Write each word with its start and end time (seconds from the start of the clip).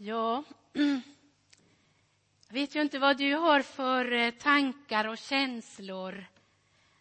Ja, 0.00 0.44
jag 0.72 1.02
vet 2.48 2.74
ju 2.74 2.80
inte 2.80 2.98
vad 2.98 3.16
du 3.16 3.34
har 3.34 3.62
för 3.62 4.12
eh, 4.12 4.30
tankar 4.30 5.08
och 5.08 5.18
känslor 5.18 6.24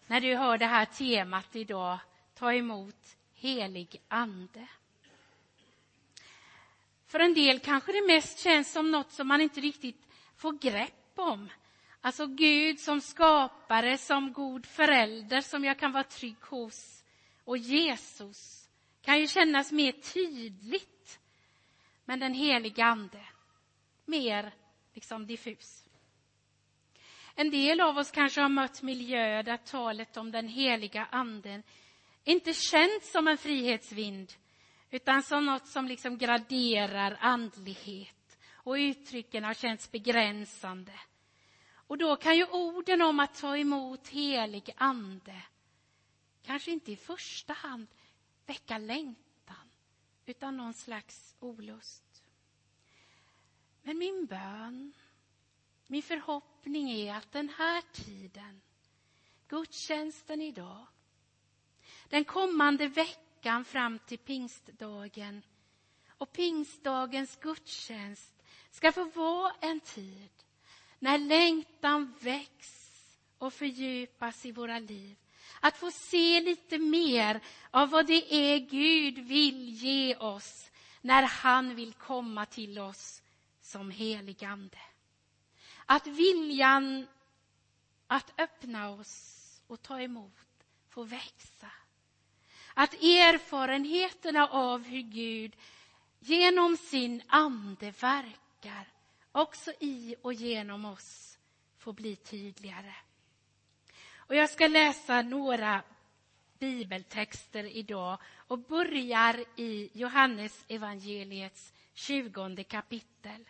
när 0.07 0.21
du 0.21 0.35
hör 0.35 0.57
det 0.57 0.65
här 0.65 0.85
temat 0.85 1.55
idag, 1.55 1.99
ta 2.35 2.53
emot 2.53 3.15
helig 3.33 4.01
ande. 4.07 4.67
För 7.07 7.19
en 7.19 7.33
del 7.33 7.59
kanske 7.59 7.91
det 7.91 8.07
mest 8.07 8.39
känns 8.39 8.71
som 8.71 8.91
något 8.91 9.11
som 9.11 9.27
man 9.27 9.41
inte 9.41 9.61
riktigt 9.61 10.07
får 10.37 10.53
grepp 10.53 11.11
om. 11.15 11.49
Alltså 12.01 12.27
Gud 12.27 12.79
som 12.79 13.01
skapare, 13.01 13.97
som 13.97 14.33
god 14.33 14.65
förälder 14.65 15.41
som 15.41 15.63
jag 15.63 15.79
kan 15.79 15.91
vara 15.91 16.03
trygg 16.03 16.41
hos. 16.41 17.03
Och 17.43 17.57
Jesus 17.57 18.69
kan 19.01 19.19
ju 19.19 19.27
kännas 19.27 19.71
mer 19.71 19.91
tydligt. 19.91 20.96
Men 22.07 22.19
den 22.19 22.33
heliga 22.33 22.85
ande, 22.85 23.25
mer 24.05 24.53
liksom 24.93 25.27
diffus. 25.27 25.89
En 27.35 27.51
del 27.51 27.81
av 27.81 27.97
oss 27.97 28.11
kanske 28.11 28.41
har 28.41 28.49
mött 28.49 28.81
miljöer 28.81 29.43
där 29.43 29.57
talet 29.57 30.17
om 30.17 30.31
den 30.31 30.47
heliga 30.47 31.05
anden 31.11 31.63
inte 32.23 32.53
känns 32.53 33.11
som 33.11 33.27
en 33.27 33.37
frihetsvind 33.37 34.33
utan 34.89 35.23
som 35.23 35.45
något 35.45 35.67
som 35.67 35.87
liksom 35.87 36.17
graderar 36.17 37.17
andlighet 37.21 38.37
och 38.51 38.73
uttrycken 38.73 39.43
har 39.43 39.53
känts 39.53 39.91
begränsande. 39.91 40.99
Och 41.71 41.97
då 41.97 42.15
kan 42.15 42.37
ju 42.37 42.45
orden 42.45 43.01
om 43.01 43.19
att 43.19 43.35
ta 43.35 43.57
emot 43.57 44.07
helig 44.07 44.69
ande 44.77 45.41
kanske 46.43 46.71
inte 46.71 46.91
i 46.91 46.95
första 46.95 47.53
hand 47.53 47.87
väcka 48.45 48.77
längtan 48.77 49.26
utan 50.27 50.57
någon 50.57 50.73
slags 50.73 51.35
olust. 51.39 52.23
Men 53.81 53.97
min 53.97 54.25
bön, 54.25 54.93
min 55.87 56.03
förhoppning 56.03 56.91
är 56.91 57.13
att 57.13 57.31
den 57.31 57.49
här 57.49 57.83
tiden, 57.91 58.61
gudstjänsten 59.47 60.41
idag, 60.41 60.85
den 62.09 62.25
kommande 62.25 62.87
veckan 62.87 63.65
fram 63.65 63.99
till 63.99 64.17
pingstdagen 64.17 65.41
och 66.07 66.31
pingstdagens 66.31 67.35
gudstjänst 67.35 68.33
ska 68.71 68.91
få 68.91 69.03
vara 69.03 69.53
en 69.61 69.79
tid 69.79 70.29
när 70.99 71.17
längtan 71.17 72.13
väcks 72.19 72.97
och 73.37 73.53
fördjupas 73.53 74.45
i 74.45 74.51
våra 74.51 74.79
liv. 74.79 75.17
Att 75.67 75.77
få 75.77 75.91
se 75.91 76.41
lite 76.41 76.77
mer 76.77 77.41
av 77.71 77.89
vad 77.89 78.07
det 78.07 78.33
är 78.33 78.59
Gud 78.59 79.19
vill 79.19 79.69
ge 79.69 80.15
oss 80.15 80.71
när 81.01 81.23
han 81.23 81.75
vill 81.75 81.93
komma 81.93 82.45
till 82.45 82.79
oss 82.79 83.21
som 83.61 83.91
heligande. 83.91 84.77
Att 85.85 86.07
viljan 86.07 87.07
att 88.07 88.39
öppna 88.39 88.89
oss 88.89 89.61
och 89.67 89.81
ta 89.81 90.01
emot 90.01 90.65
får 90.89 91.05
växa. 91.05 91.71
Att 92.73 92.93
erfarenheterna 92.93 94.47
av 94.47 94.83
hur 94.83 95.01
Gud 95.01 95.55
genom 96.19 96.77
sin 96.77 97.21
ande 97.27 97.91
verkar 97.91 98.87
också 99.31 99.71
i 99.79 100.15
och 100.21 100.33
genom 100.33 100.85
oss 100.85 101.37
får 101.77 101.93
bli 101.93 102.15
tydligare. 102.15 102.93
Och 104.27 104.35
jag 104.35 104.49
ska 104.49 104.67
läsa 104.67 105.21
några 105.21 105.83
bibeltexter 106.59 107.63
idag 107.63 108.19
och 108.35 108.59
börjar 108.59 109.45
i 109.55 109.89
Johannes 109.93 110.65
evangeliets 110.67 111.73
20 111.93 112.63
kapitel 112.63 113.49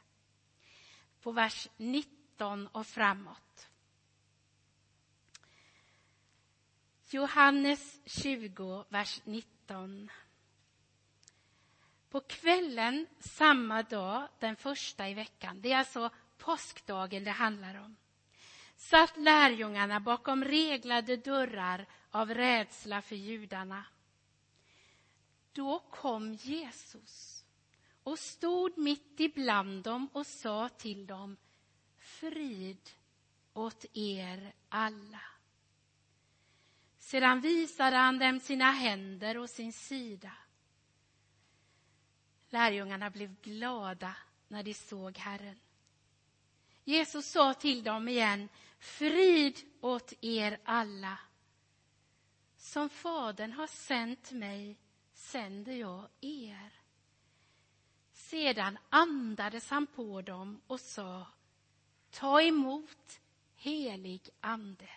på 1.22 1.32
vers 1.32 1.70
19 1.78 2.68
och 2.68 2.88
framåt. 2.88 3.68
Johannes 7.10 8.00
20, 8.06 8.86
vers 8.90 9.22
19. 9.26 10.12
På 12.10 12.20
kvällen 12.20 13.08
samma 13.20 13.84
dag, 13.84 14.28
den 14.40 14.56
första 14.56 15.10
i 15.10 15.14
veckan, 15.14 15.62
det 15.62 15.72
är 15.72 15.78
alltså 15.78 16.10
påskdagen 16.38 17.24
det 17.24 17.32
handlar 17.32 17.76
om, 17.76 17.96
satt 18.78 19.18
lärjungarna 19.18 20.00
bakom 20.00 20.44
reglade 20.44 21.18
dörrar 21.18 21.86
av 22.12 22.34
rädsla 22.34 23.02
för 23.02 23.16
judarna. 23.16 23.86
Då 25.54 25.80
kom 25.80 26.34
Jesus 26.34 27.46
och 28.04 28.20
stod 28.20 28.78
mitt 28.78 29.20
ibland 29.20 29.84
dem 29.84 30.10
och 30.14 30.28
sa 30.28 30.70
till 30.70 31.08
dem 31.08 31.38
Frid 31.98 32.90
åt 33.54 33.86
er 33.94 34.54
alla. 34.70 35.22
Sedan 36.98 37.42
visade 37.42 37.96
han 37.96 38.20
dem 38.20 38.40
sina 38.40 38.72
händer 38.72 39.38
och 39.38 39.50
sin 39.50 39.74
sida. 39.74 40.32
Lärjungarna 42.50 43.10
blev 43.10 43.36
glada 43.42 44.16
när 44.48 44.64
de 44.64 44.74
såg 44.74 45.18
Herren. 45.18 45.60
Jesus 46.84 47.26
sa 47.26 47.54
till 47.54 47.84
dem 47.84 48.08
igen, 48.08 48.50
frid 48.80 49.60
åt 49.82 50.14
er 50.22 50.60
alla. 50.64 51.18
Som 52.58 52.90
Fadern 52.90 53.52
har 53.52 53.68
sänt 53.68 54.32
mig 54.32 54.78
sänder 55.14 55.74
jag 55.74 56.10
er. 56.22 56.74
Sedan 58.12 58.78
andades 58.90 59.70
han 59.70 59.88
på 59.88 60.22
dem 60.22 60.62
och 60.68 60.80
sa, 60.80 61.28
ta 62.12 62.42
emot 62.42 63.20
helig 63.56 64.30
ande. 64.40 64.90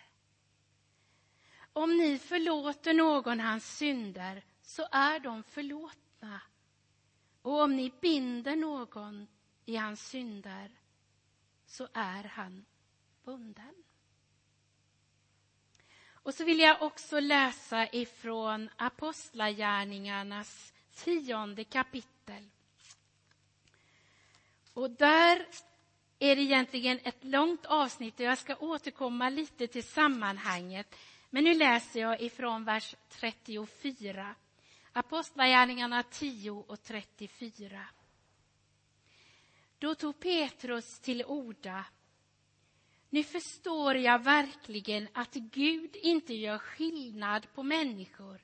Om 1.73 1.97
ni 1.97 2.19
förlåter 2.19 2.93
någon 2.93 3.39
hans 3.39 3.77
synder 3.77 4.43
så 4.61 4.87
är 4.91 5.19
de 5.19 5.43
förlåtna. 5.43 6.41
Och 7.41 7.61
om 7.61 7.75
ni 7.75 7.93
binder 8.01 8.55
någon 8.55 9.27
i 9.65 9.75
hans 9.75 10.07
synder 10.07 10.71
så 11.65 11.87
är 11.93 12.23
han 12.23 12.65
bunden. 13.23 13.75
Och 16.23 16.33
så 16.33 16.43
vill 16.43 16.59
jag 16.59 16.81
också 16.81 17.19
läsa 17.19 17.87
ifrån 17.91 18.69
Apostlagärningarnas 18.75 20.73
tionde 20.95 21.63
kapitel. 21.63 22.49
Och 24.73 24.91
där 24.91 25.47
är 26.19 26.35
det 26.35 26.41
egentligen 26.41 26.99
ett 27.03 27.23
långt 27.23 27.65
avsnitt 27.65 28.19
och 28.19 28.25
jag 28.25 28.37
ska 28.37 28.55
återkomma 28.55 29.29
lite 29.29 29.67
till 29.67 29.83
sammanhanget. 29.83 30.95
Men 31.29 31.43
nu 31.43 31.53
läser 31.53 31.99
jag 31.99 32.21
ifrån 32.21 32.63
vers 32.63 32.95
34. 33.09 34.35
Apostlagärningarna 34.93 36.03
10 36.03 36.51
och 36.51 36.83
34. 36.83 37.85
Då 39.79 39.95
tog 39.95 40.19
Petrus 40.19 40.99
till 40.99 41.23
orda. 41.25 41.85
Nu 43.13 43.23
förstår 43.23 43.95
jag 43.95 44.23
verkligen 44.23 45.07
att 45.13 45.33
Gud 45.33 45.95
inte 45.95 46.33
gör 46.33 46.57
skillnad 46.57 47.53
på 47.53 47.63
människor 47.63 48.41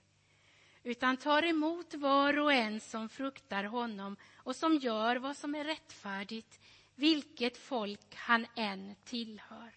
utan 0.84 1.18
tar 1.18 1.44
emot 1.44 1.94
var 1.94 2.40
och 2.40 2.54
en 2.54 2.80
som 2.80 3.10
fruktar 3.10 3.64
honom 3.64 4.18
och 4.36 4.56
som 4.56 4.78
gör 4.78 5.16
vad 5.16 5.38
som 5.38 5.56
är 5.56 5.64
rättfärdigt, 5.64 6.60
vilket 6.96 7.58
folk 7.58 8.16
han 8.16 8.48
än 8.56 8.96
tillhör. 9.04 9.72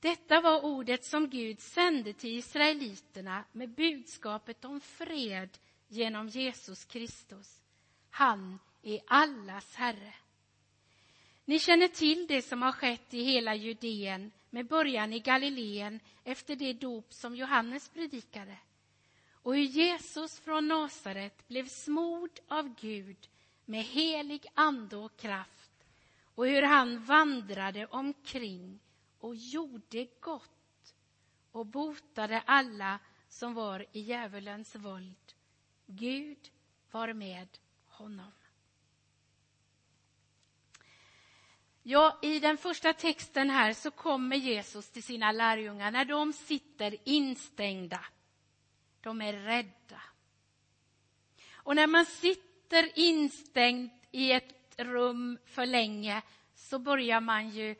Detta 0.00 0.40
var 0.40 0.64
ordet 0.64 1.04
som 1.04 1.30
Gud 1.30 1.60
sände 1.60 2.12
till 2.12 2.38
israeliterna 2.38 3.44
med 3.52 3.68
budskapet 3.68 4.64
om 4.64 4.80
fred 4.80 5.58
genom 5.88 6.28
Jesus 6.28 6.84
Kristus. 6.84 7.62
Han 8.10 8.58
är 8.82 9.00
allas 9.06 9.74
Herre. 9.74 10.14
Ni 11.48 11.58
känner 11.58 11.88
till 11.88 12.26
det 12.26 12.42
som 12.42 12.62
har 12.62 12.72
skett 12.72 13.14
i 13.14 13.22
hela 13.22 13.54
Judeen 13.54 14.32
med 14.50 14.66
början 14.66 15.12
i 15.12 15.20
Galileen 15.20 16.00
efter 16.24 16.56
det 16.56 16.72
dop 16.72 17.12
som 17.12 17.36
Johannes 17.36 17.88
predikade 17.88 18.58
och 19.30 19.54
hur 19.54 19.62
Jesus 19.62 20.40
från 20.40 20.68
Nasaret 20.68 21.48
blev 21.48 21.68
smord 21.68 22.40
av 22.48 22.74
Gud 22.80 23.28
med 23.64 23.84
helig 23.84 24.46
ande 24.54 24.96
och 24.96 25.16
kraft 25.16 25.70
och 26.34 26.46
hur 26.46 26.62
han 26.62 27.04
vandrade 27.04 27.86
omkring 27.86 28.78
och 29.18 29.36
gjorde 29.36 30.06
gott 30.20 30.94
och 31.52 31.66
botade 31.66 32.40
alla 32.40 32.98
som 33.28 33.54
var 33.54 33.86
i 33.92 34.00
djävulens 34.00 34.76
våld. 34.76 35.34
Gud 35.86 36.50
var 36.90 37.12
med 37.12 37.48
honom. 37.86 38.32
Ja, 41.88 42.18
i 42.22 42.38
den 42.38 42.56
första 42.56 42.92
texten 42.92 43.50
här 43.50 43.72
så 43.72 43.90
kommer 43.90 44.36
Jesus 44.36 44.90
till 44.90 45.02
sina 45.02 45.32
lärjungar 45.32 45.90
när 45.90 46.04
de 46.04 46.32
sitter 46.32 46.96
instängda. 47.04 48.04
De 49.00 49.22
är 49.22 49.32
rädda. 49.32 50.02
Och 51.52 51.76
när 51.76 51.86
man 51.86 52.06
sitter 52.06 52.98
instängd 52.98 53.90
i 54.10 54.32
ett 54.32 54.74
rum 54.76 55.38
för 55.44 55.66
länge 55.66 56.22
så 56.54 56.78
börjar 56.78 57.20
man 57.20 57.48
ju 57.48 57.74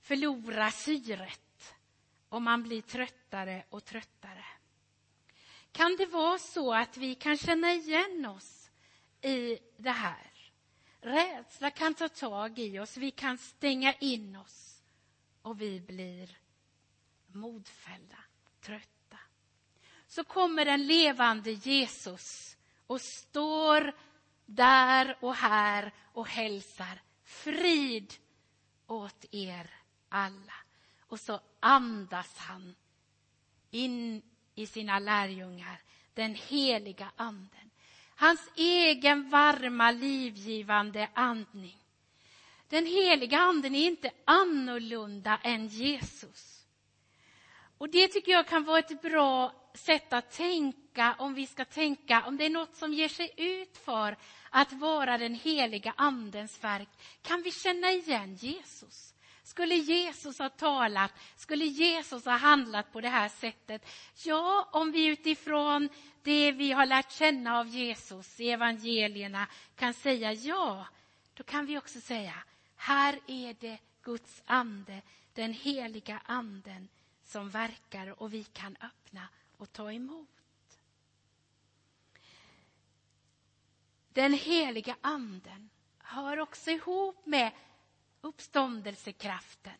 förlora 0.00 0.70
syret 0.70 1.74
och 2.28 2.42
man 2.42 2.62
blir 2.62 2.82
tröttare 2.82 3.64
och 3.70 3.84
tröttare. 3.84 4.44
Kan 5.72 5.96
det 5.96 6.06
vara 6.06 6.38
så 6.38 6.74
att 6.74 6.96
vi 6.96 7.14
kan 7.14 7.36
känna 7.36 7.72
igen 7.72 8.26
oss 8.26 8.70
i 9.22 9.58
det 9.76 9.90
här? 9.90 10.27
Rädsla 11.00 11.70
kan 11.70 11.94
ta 11.94 12.08
tag 12.08 12.58
i 12.58 12.78
oss, 12.78 12.96
vi 12.96 13.10
kan 13.10 13.38
stänga 13.38 13.92
in 13.92 14.36
oss 14.36 14.82
och 15.42 15.60
vi 15.60 15.80
blir 15.80 16.38
modfällda, 17.26 18.18
trötta. 18.60 19.18
Så 20.06 20.24
kommer 20.24 20.64
den 20.64 20.86
levande 20.86 21.50
Jesus 21.50 22.56
och 22.86 23.00
står 23.00 23.92
där 24.46 25.16
och 25.20 25.34
här 25.34 25.94
och 26.12 26.28
hälsar 26.28 27.02
frid 27.24 28.14
åt 28.86 29.24
er 29.30 29.70
alla. 30.08 30.54
Och 31.00 31.20
så 31.20 31.40
andas 31.60 32.38
han 32.38 32.74
in 33.70 34.22
i 34.54 34.66
sina 34.66 34.98
lärjungar, 34.98 35.82
den 36.14 36.34
heliga 36.34 37.12
anden. 37.16 37.67
Hans 38.20 38.50
egen 38.56 39.30
varma, 39.30 39.90
livgivande 39.90 41.08
andning. 41.14 41.78
Den 42.68 42.86
heliga 42.86 43.38
anden 43.38 43.74
är 43.74 43.86
inte 43.86 44.10
annorlunda 44.24 45.40
än 45.42 45.68
Jesus. 45.68 46.66
Och 47.78 47.88
det 47.88 48.08
tycker 48.08 48.32
jag 48.32 48.46
kan 48.46 48.64
vara 48.64 48.78
ett 48.78 49.02
bra 49.02 49.52
sätt 49.74 50.12
att 50.12 50.30
tänka 50.30 51.16
om 51.18 51.34
vi 51.34 51.46
ska 51.46 51.64
tänka 51.64 52.24
om 52.26 52.36
det 52.36 52.44
är 52.44 52.50
något 52.50 52.74
som 52.74 52.92
ger 52.92 53.08
sig 53.08 53.32
ut 53.36 53.76
för 53.76 54.16
att 54.50 54.72
vara 54.72 55.18
den 55.18 55.34
heliga 55.34 55.94
andens 55.96 56.64
verk. 56.64 56.88
Kan 57.22 57.42
vi 57.42 57.50
känna 57.50 57.92
igen 57.92 58.34
Jesus? 58.34 59.14
Skulle 59.48 59.74
Jesus 59.74 60.38
ha 60.38 60.48
talat? 60.48 61.12
Skulle 61.36 61.64
Jesus 61.64 62.24
ha 62.24 62.36
handlat 62.36 62.92
på 62.92 63.00
det 63.00 63.08
här 63.08 63.28
sättet? 63.28 63.88
Ja, 64.24 64.68
om 64.72 64.92
vi 64.92 65.06
utifrån 65.06 65.88
det 66.22 66.52
vi 66.52 66.72
har 66.72 66.86
lärt 66.86 67.12
känna 67.12 67.58
av 67.58 67.68
Jesus 67.68 68.40
i 68.40 68.50
evangelierna 68.50 69.46
kan 69.76 69.94
säga 69.94 70.32
ja, 70.32 70.86
då 71.34 71.42
kan 71.42 71.66
vi 71.66 71.78
också 71.78 72.00
säga 72.00 72.34
här 72.76 73.20
är 73.26 73.56
det 73.60 73.78
Guds 74.02 74.42
ande, 74.46 75.02
den 75.34 75.52
heliga 75.52 76.20
anden 76.24 76.88
som 77.24 77.50
verkar 77.50 78.22
och 78.22 78.34
vi 78.34 78.44
kan 78.44 78.76
öppna 78.80 79.28
och 79.56 79.72
ta 79.72 79.92
emot. 79.92 80.28
Den 84.08 84.32
heliga 84.32 84.96
anden 85.00 85.70
hör 85.98 86.38
också 86.38 86.70
ihop 86.70 87.26
med 87.26 87.52
uppståndelsekraften. 88.20 89.72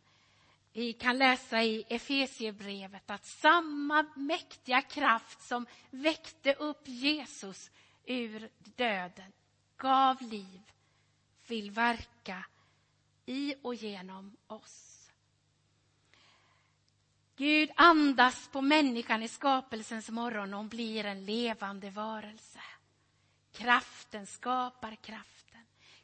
Vi 0.73 0.93
kan 0.93 1.19
läsa 1.19 1.63
i 1.63 1.85
Efesiebrevet 1.89 3.11
att 3.11 3.27
samma 3.27 4.07
mäktiga 4.17 4.83
kraft 4.83 5.43
som 5.43 5.67
väckte 5.91 6.55
upp 6.55 6.83
Jesus 6.89 7.71
ur 8.05 8.51
döden, 8.59 9.33
gav 9.77 10.23
liv, 10.23 10.61
vill 11.47 11.71
verka 11.71 12.45
i 13.27 13.55
och 13.63 13.75
genom 13.75 14.37
oss. 14.47 15.11
Gud 17.37 17.71
andas 17.77 18.49
på 18.49 18.61
människan 18.61 19.23
i 19.23 19.29
skapelsens 19.29 20.09
morgon 20.11 20.55
och 20.55 20.59
hon 20.59 20.69
blir 20.69 21.05
en 21.05 21.25
levande 21.25 21.91
varelse. 21.91 22.61
Kraften 23.53 24.27
skapar 24.27 24.95
kraft. 24.95 25.48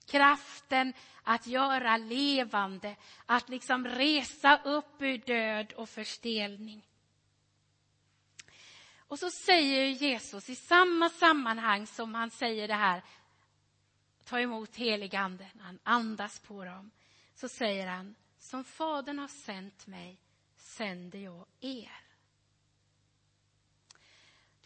Kraften 0.06 0.92
att 1.22 1.46
göra 1.46 1.96
levande, 1.96 2.96
att 3.26 3.48
liksom 3.48 3.86
resa 3.86 4.60
upp 4.64 5.02
ur 5.02 5.18
död 5.18 5.72
och 5.72 5.88
förstelning. 5.88 6.82
Och 8.98 9.18
så 9.18 9.30
säger 9.30 9.86
Jesus 9.86 10.48
i 10.50 10.56
samma 10.56 11.10
sammanhang 11.10 11.86
som 11.86 12.14
han 12.14 12.30
säger 12.30 12.68
det 12.68 12.74
här, 12.74 13.02
ta 14.24 14.40
emot 14.40 14.76
heliganden, 14.76 15.60
han 15.60 15.78
andas 15.82 16.40
på 16.40 16.64
dem, 16.64 16.90
så 17.34 17.48
säger 17.48 17.86
han, 17.86 18.14
som 18.38 18.64
Fadern 18.64 19.18
har 19.18 19.28
sänt 19.28 19.86
mig 19.86 20.18
sänder 20.56 21.18
jag 21.18 21.46
er. 21.60 22.00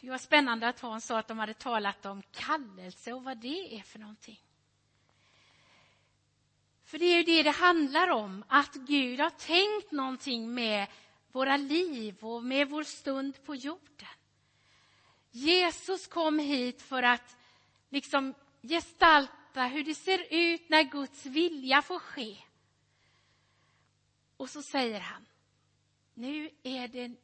Det 0.00 0.10
var 0.10 0.18
spännande 0.18 0.68
att 0.68 0.80
hon 0.80 1.00
sa 1.00 1.18
att 1.18 1.28
de 1.28 1.38
hade 1.38 1.54
talat 1.54 2.06
om 2.06 2.22
kallelse 2.22 3.12
och 3.12 3.24
vad 3.24 3.38
det 3.38 3.78
är 3.78 3.82
för 3.82 3.98
någonting. 3.98 4.47
För 6.88 6.98
det 6.98 7.04
är 7.04 7.16
ju 7.16 7.22
det 7.22 7.42
det 7.42 7.50
handlar 7.50 8.08
om, 8.08 8.44
att 8.48 8.74
Gud 8.74 9.20
har 9.20 9.30
tänkt 9.30 9.92
någonting 9.92 10.54
med 10.54 10.86
våra 11.32 11.56
liv 11.56 12.16
och 12.20 12.44
med 12.44 12.68
vår 12.68 12.82
stund 12.82 13.44
på 13.44 13.54
jorden. 13.54 14.08
Jesus 15.30 16.06
kom 16.06 16.38
hit 16.38 16.82
för 16.82 17.02
att 17.02 17.36
liksom 17.88 18.34
gestalta 18.62 19.64
hur 19.64 19.84
det 19.84 19.94
ser 19.94 20.26
ut 20.30 20.68
när 20.68 20.82
Guds 20.82 21.26
vilja 21.26 21.82
får 21.82 21.98
ske. 21.98 22.36
Och 24.36 24.50
så 24.50 24.62
säger 24.62 25.00
han, 25.00 25.26
nu 26.14 26.50
är 26.62 26.88
det 26.88 27.14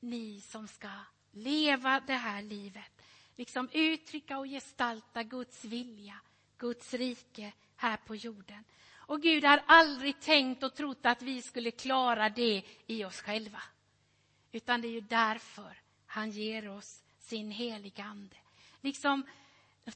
ni 0.00 0.40
som 0.40 0.68
ska 0.68 0.90
leva 1.30 2.00
det 2.00 2.14
här 2.14 2.42
livet. 2.42 3.02
Liksom 3.36 3.68
uttrycka 3.72 4.38
och 4.38 4.46
gestalta 4.46 5.22
Guds 5.22 5.64
vilja, 5.64 6.20
Guds 6.58 6.94
rike 6.94 7.52
här 7.76 7.96
på 7.96 8.14
jorden. 8.14 8.64
Och 9.08 9.22
Gud 9.22 9.44
har 9.44 9.62
aldrig 9.66 10.20
tänkt 10.20 10.62
och 10.62 10.74
trott 10.74 11.06
att 11.06 11.22
vi 11.22 11.42
skulle 11.42 11.70
klara 11.70 12.28
det 12.28 12.62
i 12.86 13.04
oss 13.04 13.20
själva. 13.20 13.62
Utan 14.52 14.80
det 14.80 14.88
är 14.88 14.92
ju 14.92 15.00
därför 15.00 15.80
han 16.06 16.30
ger 16.30 16.68
oss 16.68 17.02
sin 17.18 17.50
heliga 17.50 18.04
Ande. 18.04 18.36
Liksom 18.80 19.22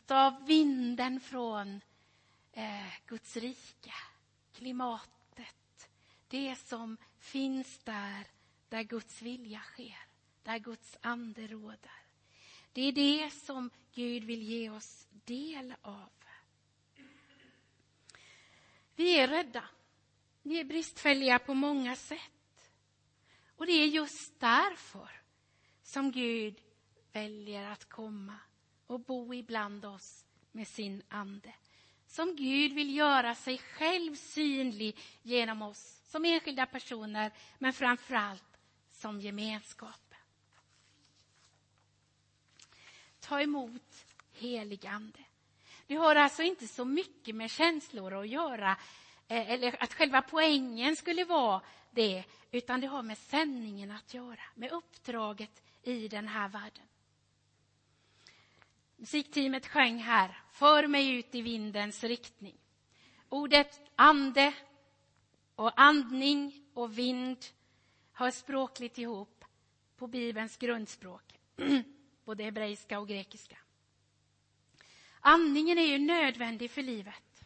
ta 0.06 0.40
vinden 0.46 1.20
från 1.20 1.80
eh, 2.52 2.92
Guds 3.06 3.36
rike, 3.36 3.92
klimatet. 4.54 5.88
Det 6.28 6.56
som 6.56 6.96
finns 7.18 7.78
där, 7.78 8.26
där 8.68 8.82
Guds 8.82 9.22
vilja 9.22 9.60
sker, 9.60 9.98
där 10.42 10.58
Guds 10.58 10.98
ande 11.00 11.46
råder. 11.46 12.02
Det 12.72 12.82
är 12.82 12.92
det 12.92 13.30
som 13.30 13.70
Gud 13.94 14.24
vill 14.24 14.42
ge 14.42 14.70
oss 14.70 15.06
del 15.10 15.74
av. 15.82 16.21
Vi 19.02 19.18
är 19.18 19.28
rädda. 19.28 19.64
Vi 20.42 20.60
är 20.60 20.64
bristfälliga 20.64 21.38
på 21.38 21.54
många 21.54 21.96
sätt. 21.96 22.70
Och 23.56 23.66
det 23.66 23.72
är 23.72 23.86
just 23.86 24.40
därför 24.40 25.08
som 25.82 26.12
Gud 26.12 26.60
väljer 27.12 27.70
att 27.70 27.88
komma 27.88 28.38
och 28.86 29.00
bo 29.00 29.34
ibland 29.34 29.84
oss 29.84 30.24
med 30.52 30.68
sin 30.68 31.02
ande. 31.08 31.54
Som 32.06 32.36
Gud 32.36 32.72
vill 32.72 32.96
göra 32.96 33.34
sig 33.34 33.58
själv 33.58 34.14
synlig 34.14 34.98
genom 35.22 35.62
oss 35.62 36.00
som 36.04 36.24
enskilda 36.24 36.66
personer, 36.66 37.32
men 37.58 37.72
framför 37.72 38.14
allt 38.14 38.58
som 38.92 39.20
gemenskap. 39.20 40.14
Ta 43.20 43.40
emot 43.40 44.04
helig 44.32 44.86
ande. 44.86 45.24
Det 45.92 45.96
har 45.96 46.16
alltså 46.16 46.42
inte 46.42 46.68
så 46.68 46.84
mycket 46.84 47.34
med 47.34 47.50
känslor 47.50 48.14
att 48.20 48.28
göra, 48.28 48.76
eh, 49.28 49.50
eller 49.50 49.82
att 49.82 49.94
själva 49.94 50.22
poängen 50.22 50.96
skulle 50.96 51.24
vara 51.24 51.62
det, 51.90 52.24
utan 52.50 52.80
det 52.80 52.86
har 52.86 53.02
med 53.02 53.18
sändningen 53.18 53.90
att 53.90 54.14
göra, 54.14 54.40
med 54.54 54.72
uppdraget 54.72 55.62
i 55.82 56.08
den 56.08 56.28
här 56.28 56.48
världen. 56.48 56.84
Musikteamet 58.96 59.66
sjöng 59.66 59.98
här, 59.98 60.42
för 60.52 60.86
mig 60.86 61.10
ut 61.18 61.34
i 61.34 61.42
vindens 61.42 62.04
riktning. 62.04 62.56
Ordet 63.28 63.80
ande 63.96 64.54
och 65.54 65.80
andning 65.80 66.64
och 66.74 66.98
vind 66.98 67.38
hör 68.12 68.30
språkligt 68.30 68.98
ihop 68.98 69.44
på 69.96 70.06
Bibelns 70.06 70.56
grundspråk, 70.56 71.40
både 72.24 72.44
hebreiska 72.44 73.00
och 73.00 73.08
grekiska. 73.08 73.58
Andningen 75.24 75.78
är 75.78 75.86
ju 75.86 75.98
nödvändig 75.98 76.70
för 76.70 76.82
livet. 76.82 77.44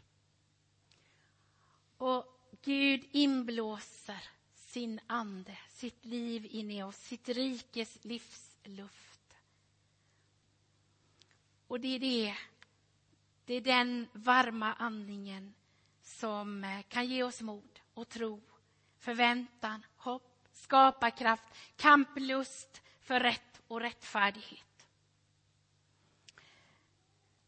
Och 1.96 2.24
Gud 2.62 3.08
inblåser 3.10 4.28
sin 4.54 5.00
ande, 5.06 5.58
sitt 5.68 6.04
liv 6.04 6.46
in 6.50 6.70
i 6.70 6.82
oss, 6.82 6.96
sitt 6.96 7.28
rikes 7.28 8.04
livsluft. 8.04 9.36
Och 11.66 11.80
det 11.80 11.88
är 11.88 11.98
det, 11.98 12.36
det 13.44 13.54
är 13.54 13.60
den 13.60 14.08
varma 14.12 14.74
andningen 14.74 15.54
som 16.02 16.64
eh, 16.64 16.82
kan 16.82 17.06
ge 17.06 17.22
oss 17.22 17.40
mod 17.40 17.80
och 17.94 18.08
tro, 18.08 18.42
förväntan, 18.98 19.86
hopp, 19.96 20.48
skaparkraft, 20.52 21.44
kamplust 21.76 22.82
för 23.00 23.20
rätt 23.20 23.60
och 23.68 23.80
rättfärdighet. 23.80 24.65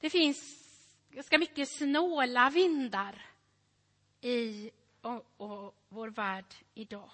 Det 0.01 0.11
finns 0.11 0.65
ganska 1.11 1.39
mycket 1.39 1.69
snåla 1.69 2.51
vindar 2.51 3.27
i 4.21 4.71
och, 5.01 5.27
och 5.37 5.75
vår 5.89 6.09
värld 6.09 6.55
idag. 6.75 7.11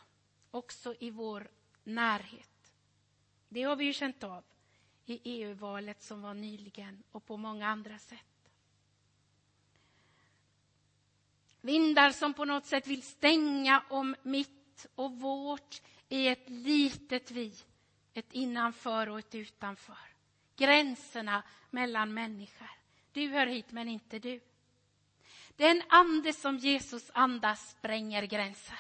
Också 0.50 0.94
i 1.00 1.10
vår 1.10 1.50
närhet. 1.84 2.72
Det 3.48 3.62
har 3.62 3.76
vi 3.76 3.84
ju 3.84 3.92
känt 3.92 4.24
av 4.24 4.44
i 5.06 5.20
EU-valet 5.24 6.02
som 6.02 6.22
var 6.22 6.34
nyligen 6.34 7.02
och 7.12 7.26
på 7.26 7.36
många 7.36 7.68
andra 7.68 7.98
sätt. 7.98 8.50
Vindar 11.60 12.10
som 12.10 12.34
på 12.34 12.44
något 12.44 12.66
sätt 12.66 12.86
vill 12.86 13.02
stänga 13.02 13.84
om 13.90 14.16
mitt 14.22 14.86
och 14.94 15.12
vårt 15.12 15.82
i 16.08 16.28
ett 16.28 16.48
litet 16.48 17.30
vi, 17.30 17.54
ett 18.14 18.32
innanför 18.32 19.08
och 19.08 19.18
ett 19.18 19.34
utanför. 19.34 20.13
Gränserna 20.56 21.42
mellan 21.70 22.14
människor. 22.14 22.70
Du 23.12 23.28
hör 23.28 23.46
hit, 23.46 23.72
men 23.72 23.88
inte 23.88 24.18
du. 24.18 24.40
Den 25.56 25.82
ande 25.88 26.32
som 26.32 26.58
Jesus 26.58 27.10
andas 27.14 27.70
spränger 27.70 28.22
gränser. 28.22 28.78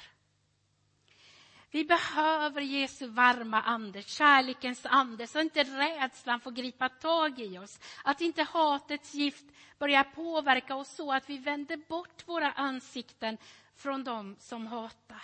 Vi 1.70 1.84
behöver 1.84 2.60
Jesu 2.60 3.06
varma 3.06 3.62
ande, 3.62 4.02
kärlekens 4.02 4.86
ande, 4.86 5.26
så 5.26 5.40
inte 5.40 5.62
rädslan 5.62 6.40
får 6.40 6.50
gripa 6.50 6.88
tag 6.88 7.40
i 7.40 7.58
oss. 7.58 7.80
Att 8.04 8.20
inte 8.20 8.42
hatets 8.42 9.14
gift 9.14 9.44
börjar 9.78 10.04
påverka 10.04 10.76
oss 10.76 10.94
så 10.94 11.12
att 11.12 11.30
vi 11.30 11.38
vänder 11.38 11.76
bort 11.76 12.28
våra 12.28 12.52
ansikten 12.52 13.38
från 13.76 14.04
dem 14.04 14.36
som 14.38 14.66
hatar. 14.66 15.22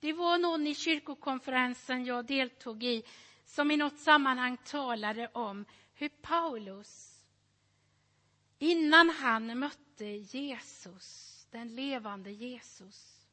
Det 0.00 0.12
var 0.12 0.38
någon 0.38 0.66
i 0.66 0.74
kyrkokonferensen 0.74 2.04
jag 2.04 2.26
deltog 2.26 2.84
i 2.84 3.02
som 3.48 3.70
i 3.70 3.76
något 3.76 3.98
sammanhang 3.98 4.56
talade 4.56 5.28
om 5.32 5.64
hur 5.94 6.08
Paulus, 6.08 7.22
innan 8.58 9.10
han 9.10 9.58
mötte 9.58 10.04
Jesus, 10.04 11.46
den 11.50 11.74
levande 11.74 12.30
Jesus, 12.30 13.26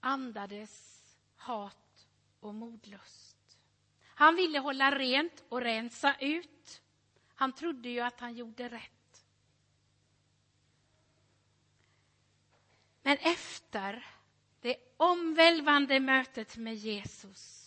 andades 0.00 1.02
hat 1.36 2.06
och 2.40 2.54
modlust. 2.54 3.58
Han 4.04 4.36
ville 4.36 4.58
hålla 4.58 4.98
rent 4.98 5.44
och 5.48 5.60
rensa 5.60 6.16
ut. 6.20 6.82
Han 7.34 7.52
trodde 7.52 7.88
ju 7.88 8.00
att 8.00 8.20
han 8.20 8.34
gjorde 8.34 8.68
rätt. 8.68 9.24
Men 13.02 13.16
efter 13.16 14.06
det 14.60 14.76
omvälvande 14.96 16.00
mötet 16.00 16.56
med 16.56 16.74
Jesus 16.74 17.59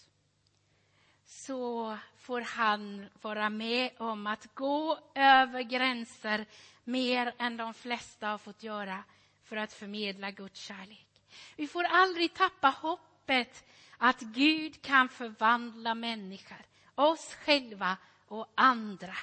så 1.46 1.98
får 2.18 2.42
han 2.42 3.06
vara 3.22 3.50
med 3.50 3.92
om 3.98 4.28
att 4.28 4.56
gå 4.56 5.00
över 5.16 5.62
gränser 5.62 6.46
mer 6.84 7.34
än 7.38 7.58
de 7.58 7.74
flesta 7.74 8.28
har 8.28 8.38
fått 8.38 8.64
göra 8.64 9.04
för 9.44 9.56
att 9.56 9.74
förmedla 9.74 10.32
Guds 10.32 10.60
kärlek. 10.60 11.08
Vi 11.56 11.68
får 11.68 11.84
aldrig 11.84 12.34
tappa 12.34 12.70
hoppet 12.70 13.66
att 13.98 14.20
Gud 14.20 14.82
kan 14.82 15.10
förvandla 15.10 15.96
människor, 15.96 16.66
oss 16.96 17.34
själva 17.34 17.98
och 18.28 18.48
andra. 18.56 19.16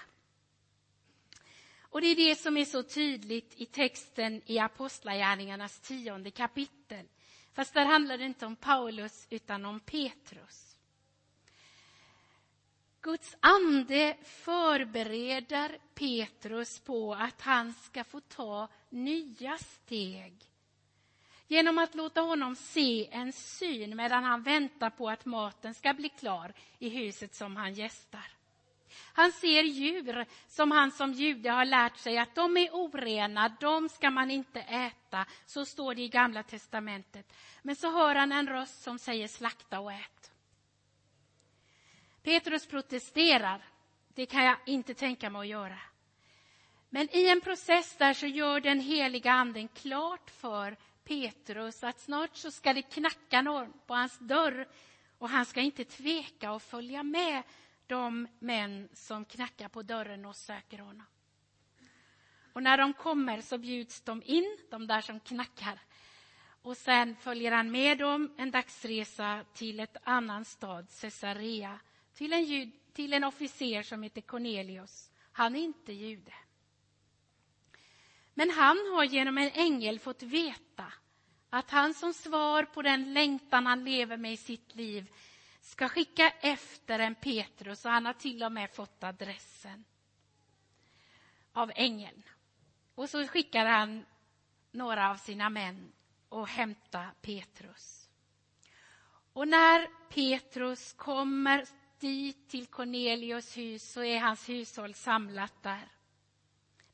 Och 1.81 2.01
det 2.01 2.07
är 2.07 2.17
det 2.17 2.37
som 2.37 2.57
är 2.57 2.65
så 2.65 2.83
tydligt 2.83 3.55
i 3.57 3.67
texten 3.67 4.43
i 4.47 4.59
Apostlagärningarnas 4.59 5.81
tionde 5.81 6.31
kapitel. 6.31 7.07
Fast 7.53 7.75
där 7.75 7.85
handlar 7.85 8.19
det 8.19 8.25
inte 8.25 8.47
om 8.47 8.57
Paulus 8.57 9.27
utan 9.31 9.65
om 9.65 9.81
Petrus. 9.81 10.70
Guds 13.11 13.37
ande 13.41 14.17
förbereder 14.25 15.79
Petrus 15.95 16.81
på 16.81 17.15
att 17.15 17.41
han 17.41 17.75
ska 17.75 18.05
få 18.05 18.21
ta 18.21 18.69
nya 18.91 19.59
steg 19.59 20.35
genom 21.49 21.79
att 21.79 21.95
låta 21.95 22.21
honom 22.21 22.57
se 22.57 23.09
en 23.13 23.33
syn 23.33 23.97
medan 23.97 24.25
han 24.25 24.43
väntar 24.43 24.91
på 24.91 25.11
att 25.11 25.25
maten 25.25 25.75
ska 25.75 25.95
bli 25.95 26.09
klar 26.09 26.53
i 26.79 26.89
huset 26.89 27.35
som 27.35 27.57
han 27.57 27.75
gästar. 27.75 28.27
Han 29.13 29.33
ser 29.33 29.63
djur 29.63 30.27
som 30.49 30.71
han 30.71 30.93
som 30.93 31.13
jude 31.13 31.51
har 31.51 31.65
lärt 31.65 31.97
sig 31.97 32.19
att 32.19 32.35
de 32.35 32.57
är 32.57 32.71
orena, 32.71 33.57
de 33.61 33.89
ska 33.89 34.11
man 34.11 34.31
inte 34.31 34.61
äta. 34.61 35.27
Så 35.47 35.65
står 35.65 35.95
det 35.95 36.03
i 36.03 36.09
Gamla 36.09 36.43
testamentet. 36.43 37.33
Men 37.63 37.77
så 37.77 37.91
hör 37.91 38.15
han 38.15 38.33
en 38.33 38.49
röst 38.49 38.83
som 38.83 38.99
säger 38.99 39.29
slakta 39.29 39.81
och 39.81 39.93
ät. 39.93 40.20
Petrus 42.23 42.67
protesterar. 42.67 43.65
Det 44.15 44.27
kan 44.27 44.45
jag 44.45 44.57
inte 44.67 44.95
tänka 44.95 45.31
mig 45.31 45.41
att 45.41 45.47
göra. 45.47 45.79
Men 46.89 47.09
i 47.17 47.29
en 47.29 47.41
process 47.41 47.97
där 47.97 48.15
så 48.15 48.27
gör 48.27 48.61
den 48.61 48.81
heliga 48.81 49.33
anden 49.33 49.69
klart 49.69 50.31
för 50.31 50.77
Petrus 51.05 51.85
att 51.85 52.01
snart 52.01 52.37
så 52.37 52.51
ska 52.51 52.73
det 52.73 52.83
knacka 52.83 53.43
någon 53.43 53.73
på 53.87 53.95
hans 53.95 54.19
dörr 54.19 54.69
och 55.19 55.29
han 55.29 55.47
ska 55.47 55.61
inte 55.61 55.85
tveka 55.85 56.51
att 56.51 56.63
följa 56.63 57.03
med 57.03 57.43
de 57.87 58.29
män 58.39 58.89
som 58.93 59.25
knackar 59.25 59.69
på 59.69 59.83
dörren 59.83 60.25
och 60.25 60.37
söker 60.37 60.79
honom. 60.79 61.07
Och 62.53 62.63
när 62.63 62.79
de 62.79 62.93
kommer 62.93 63.41
så 63.41 63.59
bjuds 63.59 64.01
de 64.01 64.23
in, 64.27 64.59
de 64.71 64.87
där 64.87 65.01
som 65.01 65.21
knackar. 65.21 65.81
Och 66.63 66.77
sen 66.77 67.17
följer 67.17 67.53
han 67.53 67.71
med 67.71 67.99
dem 67.99 68.35
en 68.39 68.51
dagsresa 68.51 69.45
till 69.55 69.81
ett 69.81 69.97
annan 70.05 70.45
stad, 70.45 70.87
Caesarea, 71.01 71.79
till 72.21 72.33
en, 72.33 72.45
jud, 72.45 72.73
till 72.93 73.13
en 73.13 73.25
officer 73.25 73.83
som 73.83 74.03
heter 74.03 74.21
Cornelius. 74.21 75.11
Han 75.33 75.57
är 75.57 75.61
inte 75.61 75.93
jude. 75.93 76.33
Men 78.35 78.51
han 78.51 78.77
har 78.93 79.05
genom 79.05 79.39
en 79.39 79.51
ängel 79.55 79.99
fått 79.99 80.23
veta 80.23 80.93
att 81.51 81.71
han 81.71 81.95
som 81.95 82.15
svar 82.15 82.63
på 82.65 82.83
den 82.83 83.13
längtan 83.13 83.67
han 83.67 83.85
lever 83.85 84.17
med 84.17 84.33
i 84.33 84.37
sitt 84.37 84.75
liv 84.75 85.11
ska 85.61 85.89
skicka 85.89 86.31
efter 86.31 86.99
en 86.99 87.15
Petrus 87.15 87.85
och 87.85 87.91
han 87.91 88.07
har 88.07 88.13
till 88.13 88.43
och 88.43 88.53
med 88.53 88.71
fått 88.71 89.05
adressen 89.05 89.85
av 91.53 91.73
ängeln. 91.75 92.23
Och 92.95 93.11
så 93.11 93.27
skickar 93.27 93.67
han 93.67 94.05
några 94.71 95.11
av 95.11 95.17
sina 95.17 95.51
män 95.51 95.93
och 96.29 96.49
hämtar 96.49 97.11
Petrus. 97.23 98.09
Och 99.33 99.49
när 99.49 99.87
Petrus 100.09 100.93
kommer 100.93 101.80
dit 102.01 102.49
till 102.49 102.67
Cornelius 102.67 103.57
hus 103.57 103.93
så 103.93 104.05
är 104.05 104.21
hans 104.21 104.49
hushåll 104.49 104.95
samlat 104.95 105.63
där. 105.63 105.89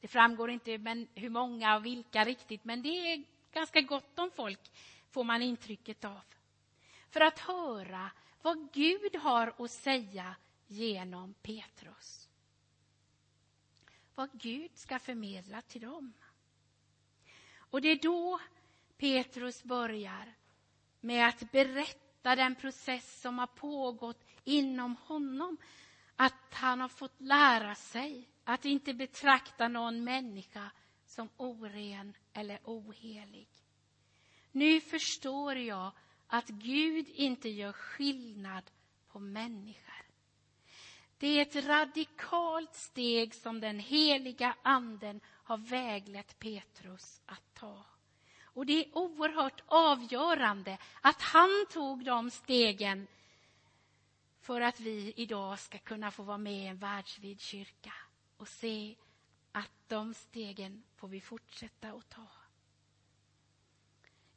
Det 0.01 0.09
framgår 0.09 0.51
inte 0.51 0.79
men 0.79 1.09
hur 1.15 1.31
många 1.31 1.77
och 1.77 1.87
vilka 1.87 2.25
riktigt, 2.25 2.65
men 2.65 2.83
det 2.83 2.89
är 2.89 3.25
ganska 3.53 3.81
gott 3.81 4.19
om 4.19 4.31
folk, 4.31 4.73
får 5.11 5.25
man 5.25 5.43
intrycket 5.43 6.05
av. 6.05 6.21
För 7.11 7.21
att 7.21 7.39
höra 7.39 8.11
vad 8.43 8.73
Gud 8.73 9.17
har 9.17 9.55
att 9.59 9.71
säga 9.71 10.37
genom 10.67 11.35
Petrus. 11.35 12.29
Vad 14.15 14.31
Gud 14.33 14.71
ska 14.75 14.99
förmedla 14.99 15.63
till 15.63 15.81
dem. 15.81 16.13
Och 17.57 17.81
det 17.81 17.89
är 17.89 17.99
då 18.03 18.41
Petrus 18.97 19.65
börjar 19.65 20.35
med 21.01 21.29
att 21.29 21.53
berätta 21.53 22.37
den 22.37 22.55
process 22.55 23.21
som 23.21 23.39
har 23.39 23.47
pågått 23.47 24.26
inom 24.47 24.97
honom. 24.97 25.57
Att 26.17 26.35
han 26.51 26.81
har 26.81 26.89
fått 26.89 27.21
lära 27.21 27.75
sig 27.75 28.29
att 28.45 28.65
inte 28.65 28.95
betrakta 28.95 29.69
någon 29.69 30.05
människa 30.05 30.71
som 31.07 31.29
oren 31.37 32.15
eller 32.33 32.59
ohelig. 32.65 33.49
Nu 34.53 34.81
förstår 34.81 35.57
jag 35.57 35.93
att 36.27 36.49
Gud 36.49 37.09
inte 37.09 37.49
gör 37.49 37.73
skillnad 37.73 38.71
på 39.09 39.19
människor. 39.19 40.07
Det 41.19 41.27
är 41.27 41.43
ett 41.43 41.67
radikalt 41.67 42.75
steg 42.75 43.35
som 43.35 43.61
den 43.61 43.79
heliga 43.79 44.57
anden 44.63 45.21
har 45.27 45.57
väglett 45.57 46.39
Petrus 46.39 47.21
att 47.27 47.55
ta. 47.55 47.85
Och 48.43 48.67
det 48.67 48.85
är 48.85 48.97
oerhört 48.97 49.63
avgörande 49.67 50.79
att 51.01 51.23
han 51.23 51.67
tog 51.71 52.05
de 52.05 52.31
stegen 52.31 53.07
för 54.47 54.61
att 54.61 54.81
vi 54.81 55.13
idag 55.17 55.59
ska 55.59 55.79
kunna 55.79 56.11
få 56.11 56.23
vara 56.23 56.39
med 56.39 56.65
i 56.65 56.67
en 56.67 56.77
världsvid 56.77 57.41
kyrka 57.41 57.93
och 58.37 58.49
se 58.49 58.97
att 59.53 59.71
de 59.89 60.15
stegen 60.15 60.83
får 60.97 61.09
vi 61.09 61.21
fortsätta 61.21 61.93
att 61.93 62.09
ta. 62.09 62.29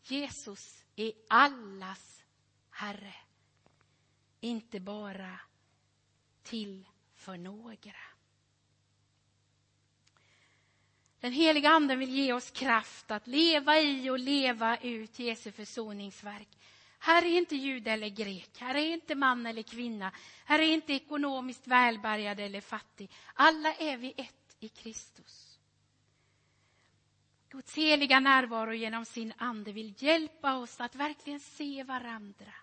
Jesus 0.03 0.83
är 0.95 1.11
allas 1.29 2.23
Herre, 2.69 3.15
inte 4.39 4.79
bara 4.79 5.39
till 6.43 6.87
för 7.13 7.37
några. 7.37 7.95
Den 11.19 11.31
heliga 11.31 11.69
Anden 11.69 11.99
vill 11.99 12.15
ge 12.15 12.33
oss 12.33 12.51
kraft 12.51 13.11
att 13.11 13.27
leva 13.27 13.79
i 13.79 14.09
och 14.09 14.19
leva 14.19 14.77
ut 14.77 15.19
Jesu 15.19 15.51
försoningsverk. 15.51 16.49
Här 16.99 17.25
är 17.25 17.37
inte 17.37 17.55
jude 17.55 17.91
eller 17.91 18.09
grek, 18.09 18.57
här 18.59 18.75
är 18.75 18.93
inte 18.93 19.15
man 19.15 19.45
eller 19.45 19.63
kvinna, 19.63 20.11
här 20.45 20.59
är 20.59 20.73
inte 20.73 20.93
ekonomiskt 20.93 21.67
välbärgad 21.67 22.39
eller 22.39 22.61
fattig. 22.61 23.11
Alla 23.33 23.73
är 23.73 23.97
vi 23.97 24.13
ett 24.17 24.57
i 24.59 24.69
Kristus. 24.69 25.59
Guds 27.49 27.75
heliga 27.75 28.19
närvaro 28.19 28.73
genom 28.73 29.05
sin 29.05 29.33
ande 29.37 29.71
vill 29.71 29.93
hjälpa 29.97 30.55
oss 30.55 30.81
att 30.81 30.95
verkligen 30.95 31.39
se 31.39 31.83
varandra 31.83 32.53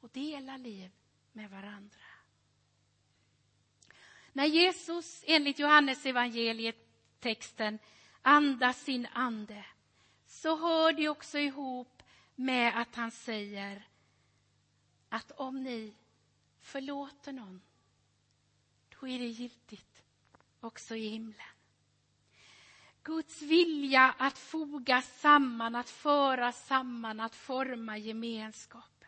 och 0.00 0.10
dela 0.10 0.56
liv 0.56 0.90
med 1.32 1.50
varandra. 1.50 1.98
När 4.32 4.46
Jesus 4.46 5.24
enligt 5.26 5.58
Johannes 5.58 6.06
evangeliet 6.06 6.76
texten 7.20 7.78
andas 8.22 8.84
sin 8.84 9.06
ande 9.12 9.64
så 10.26 10.56
hör 10.56 10.92
det 10.92 11.08
också 11.08 11.38
ihop 11.38 12.01
med 12.34 12.80
att 12.80 12.94
han 12.94 13.10
säger 13.10 13.82
att 15.08 15.30
om 15.30 15.62
ni 15.62 15.94
förlåter 16.60 17.32
någon 17.32 17.62
då 19.00 19.08
är 19.08 19.18
det 19.18 19.26
giltigt 19.26 20.02
också 20.60 20.96
i 20.96 21.08
himlen. 21.08 21.46
Guds 23.02 23.42
vilja 23.42 24.14
att 24.18 24.38
foga 24.38 25.02
samman, 25.02 25.74
att 25.74 25.90
föra 25.90 26.52
samman, 26.52 27.20
att 27.20 27.34
forma 27.34 27.98
gemenskap. 27.98 29.04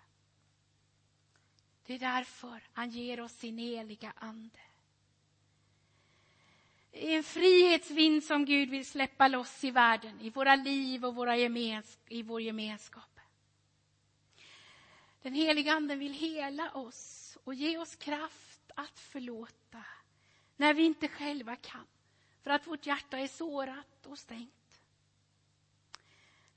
Det 1.86 1.94
är 1.94 1.98
därför 1.98 2.62
han 2.72 2.90
ger 2.90 3.20
oss 3.20 3.32
sin 3.32 3.58
heliga 3.58 4.12
ande. 4.16 4.58
Det 6.90 7.12
är 7.12 7.16
en 7.16 7.24
frihetsvind 7.24 8.24
som 8.24 8.44
Gud 8.44 8.70
vill 8.70 8.86
släppa 8.86 9.28
loss 9.28 9.64
i 9.64 9.70
världen, 9.70 10.20
i 10.20 10.30
våra 10.30 10.56
liv 10.56 11.04
och 11.04 11.14
våra 11.14 11.36
gemens 11.36 11.98
i 12.08 12.22
vår 12.22 12.40
gemenskap. 12.40 13.13
Den 15.24 15.34
heliga 15.34 15.72
Anden 15.72 15.98
vill 15.98 16.12
hela 16.12 16.70
oss 16.70 17.38
och 17.44 17.54
ge 17.54 17.78
oss 17.78 17.96
kraft 17.96 18.70
att 18.74 18.98
förlåta 18.98 19.84
när 20.56 20.74
vi 20.74 20.82
inte 20.82 21.08
själva 21.08 21.56
kan, 21.56 21.86
för 22.42 22.50
att 22.50 22.66
vårt 22.66 22.86
hjärta 22.86 23.18
är 23.18 23.28
sårat 23.28 24.06
och 24.06 24.18
stängt. 24.18 24.80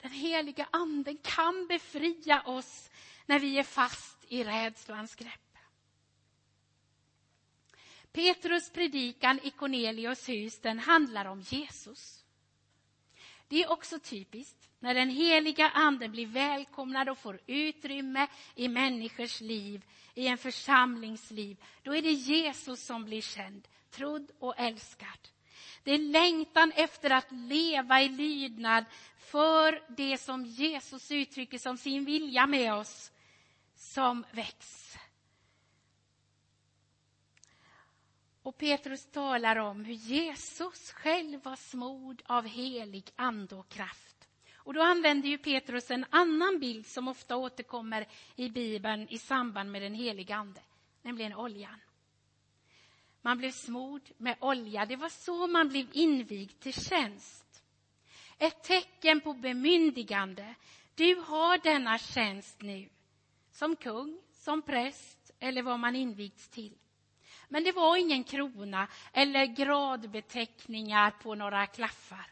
Den 0.02 0.12
heliga 0.12 0.68
Anden 0.72 1.18
kan 1.18 1.68
befria 1.68 2.42
oss 2.42 2.90
när 3.26 3.40
vi 3.40 3.60
är 3.60 3.64
fast 3.64 4.18
i 4.28 4.44
rädslans 4.44 5.16
grepp. 5.16 5.58
Petrus 8.12 8.70
predikan 8.70 9.40
i 9.44 9.52
Cornelius 9.52 10.30
hus 10.30 10.60
den 10.60 10.80
handlar 10.80 11.26
om 11.26 11.42
Jesus. 11.42 12.26
Det 13.48 13.64
är 13.64 13.72
också 13.72 14.00
typiskt 14.00 14.70
när 14.80 14.94
den 14.94 15.10
heliga 15.10 15.70
anden 15.70 16.12
blir 16.12 16.28
välkomnad 16.28 17.10
och 17.10 17.18
får 17.18 17.40
utrymme 17.48 18.28
i 18.56 18.68
människors 18.68 19.42
liv, 19.42 19.86
i 20.14 20.28
en 20.28 20.38
församlings 20.38 21.32
liv. 21.32 21.58
Då 21.84 21.96
är 21.96 22.02
det 22.02 22.12
Jesus 22.12 22.86
som 22.86 23.06
blir 23.06 23.22
känd, 23.22 23.68
trodd 23.92 24.32
och 24.40 24.60
älskad. 24.60 25.30
Det 25.84 25.92
är 25.92 25.98
längtan 25.98 26.72
efter 26.76 27.10
att 27.10 27.32
leva 27.32 28.02
i 28.02 28.10
lydnad 28.10 28.86
för 29.18 29.84
det 29.98 30.18
som 30.18 30.46
Jesus 30.46 31.12
uttrycker 31.12 31.58
som 31.58 31.78
sin 31.78 32.06
vilja 32.06 32.48
med 32.48 32.74
oss 32.74 33.12
som 33.76 34.26
väcks. 34.32 34.87
Och 38.48 38.58
Petrus 38.58 39.06
talar 39.06 39.56
om 39.56 39.86
hur 39.86 39.94
Jesus 39.94 40.92
själv 40.92 41.44
var 41.44 41.56
smord 41.56 42.22
av 42.26 42.46
helig 42.46 43.12
ande 43.16 43.56
och 43.56 43.70
kraft. 43.70 44.28
Och 44.56 44.74
då 44.74 44.82
använder 44.82 45.30
ju 45.30 45.38
Petrus 45.38 45.92
en 45.92 46.06
annan 46.10 46.60
bild 46.60 46.88
som 46.88 47.08
ofta 47.08 47.38
återkommer 47.38 48.08
i 48.36 48.50
Bibeln 48.50 49.08
i 49.10 49.18
samband 49.18 49.72
med 49.72 49.82
den 49.82 49.94
heliga 49.94 50.36
ande, 50.36 50.62
nämligen 51.02 51.34
oljan. 51.34 51.80
Man 53.22 53.38
blev 53.38 53.52
smord 53.52 54.02
med 54.18 54.36
olja, 54.40 54.86
det 54.86 54.96
var 54.96 55.10
så 55.10 55.48
man 55.48 55.70
blev 55.70 55.88
invigd 55.94 56.60
till 56.60 56.74
tjänst. 56.74 57.64
Ett 58.38 58.64
tecken 58.64 59.22
på 59.22 59.34
bemyndigande. 59.34 60.56
Du 60.96 61.16
har 61.16 61.58
denna 61.58 61.98
tjänst 61.98 62.62
nu, 62.62 62.90
som 63.52 63.76
kung, 63.76 64.22
som 64.32 64.62
präst 64.62 65.32
eller 65.40 65.62
vad 65.62 65.80
man 65.80 65.96
invigts 65.96 66.50
till. 66.50 66.78
Men 67.48 67.64
det 67.64 67.72
var 67.72 67.98
ingen 67.98 68.24
krona 68.24 68.88
eller 69.14 69.46
gradbeteckningar 69.46 71.12
på 71.12 71.36
några 71.36 71.68
klaffar. 71.68 72.32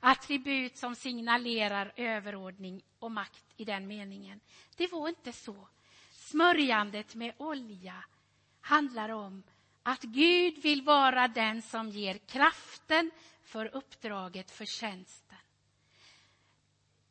Attribut 0.00 0.76
som 0.76 0.94
signalerar 0.94 1.92
överordning 1.96 2.82
och 2.98 3.10
makt 3.10 3.44
i 3.56 3.64
den 3.64 3.86
meningen. 3.86 4.40
Det 4.76 4.92
var 4.92 5.08
inte 5.08 5.32
så. 5.32 5.68
Smörjandet 6.10 7.14
med 7.14 7.34
olja 7.36 8.04
handlar 8.60 9.08
om 9.08 9.42
att 9.82 10.02
Gud 10.02 10.58
vill 10.58 10.82
vara 10.82 11.28
den 11.28 11.62
som 11.62 11.90
ger 11.90 12.18
kraften 12.18 13.10
för 13.42 13.76
uppdraget, 13.76 14.50
för 14.50 14.64
tjänsten. 14.64 15.38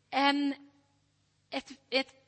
En, 0.09 0.55
ett, 1.49 1.71
ett 1.89 2.23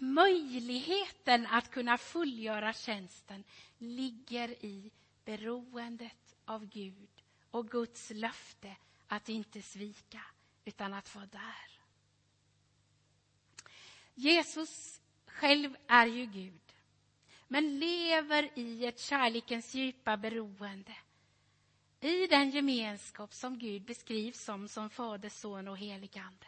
möjligheten 0.00 1.46
att 1.46 1.70
kunna 1.70 1.98
fullgöra 1.98 2.72
tjänsten 2.72 3.44
ligger 3.78 4.64
i 4.64 4.90
beroendet 5.24 6.34
av 6.44 6.66
Gud 6.66 7.22
och 7.50 7.68
Guds 7.70 8.10
löfte 8.10 8.76
att 9.06 9.28
inte 9.28 9.62
svika, 9.62 10.22
utan 10.64 10.94
att 10.94 11.14
vara 11.14 11.26
där. 11.26 11.80
Jesus 14.14 15.00
själv 15.26 15.76
är 15.86 16.06
ju 16.06 16.26
Gud, 16.26 16.74
men 17.48 17.78
lever 17.78 18.58
i 18.58 18.86
ett 18.86 19.00
kärlekens 19.00 19.74
djupa 19.74 20.16
beroende 20.16 20.96
i 22.00 22.26
den 22.26 22.50
gemenskap 22.50 23.34
som 23.34 23.58
Gud 23.58 23.82
beskrivs 23.82 24.44
som, 24.44 24.68
som 24.68 24.90
Fader, 24.90 25.28
Son 25.28 25.68
och 25.68 25.78
Heligande. 25.78 26.46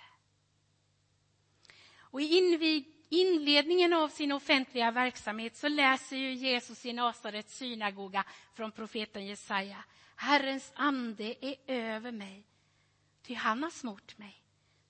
Och 1.98 2.20
i 2.20 2.38
invig 2.38 2.97
inledningen 3.08 3.92
av 3.92 4.08
sin 4.08 4.32
offentliga 4.32 4.90
verksamhet 4.90 5.56
så 5.56 5.68
läser 5.68 6.16
ju 6.16 6.32
Jesus 6.32 6.86
i 6.86 6.92
Nasarets 6.92 7.56
synagoga 7.56 8.24
från 8.54 8.72
profeten 8.72 9.26
Jesaja. 9.26 9.84
Herrens 10.16 10.72
ande 10.74 11.46
är 11.46 11.56
över 11.66 12.12
mig, 12.12 12.44
ty 13.22 13.34
han 13.34 13.62
har 13.62 13.70
smort 13.70 14.18
mig 14.18 14.42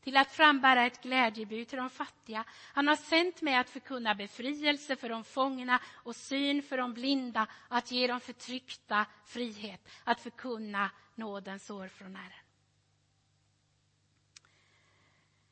till 0.08 0.16
att 0.16 0.32
frambära 0.32 0.86
ett 0.86 1.02
glädjebud 1.02 1.68
till 1.68 1.78
de 1.78 1.90
fattiga. 1.90 2.44
Han 2.72 2.88
har 2.88 2.96
sänt 2.96 3.42
mig 3.42 3.54
att 3.54 3.70
förkunna 3.70 4.14
befrielse 4.14 4.96
för 4.96 5.08
de 5.08 5.24
fångna 5.24 5.80
och 5.86 6.16
syn 6.16 6.62
för 6.62 6.78
de 6.78 6.94
blinda, 6.94 7.46
att 7.68 7.90
ge 7.90 8.06
de 8.06 8.20
förtryckta 8.20 9.06
frihet, 9.26 9.88
att 10.04 10.20
förkunna 10.20 10.90
nådens 11.14 11.70
år 11.70 11.88
från 11.88 12.16
Herren. 12.16 12.44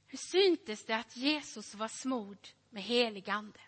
Hur 0.06 0.18
syntes 0.18 0.84
det 0.84 0.96
att 0.96 1.16
Jesus 1.16 1.74
var 1.74 1.88
smord 1.88 2.48
med 2.70 2.82
helig 2.82 3.30
ande? 3.30 3.60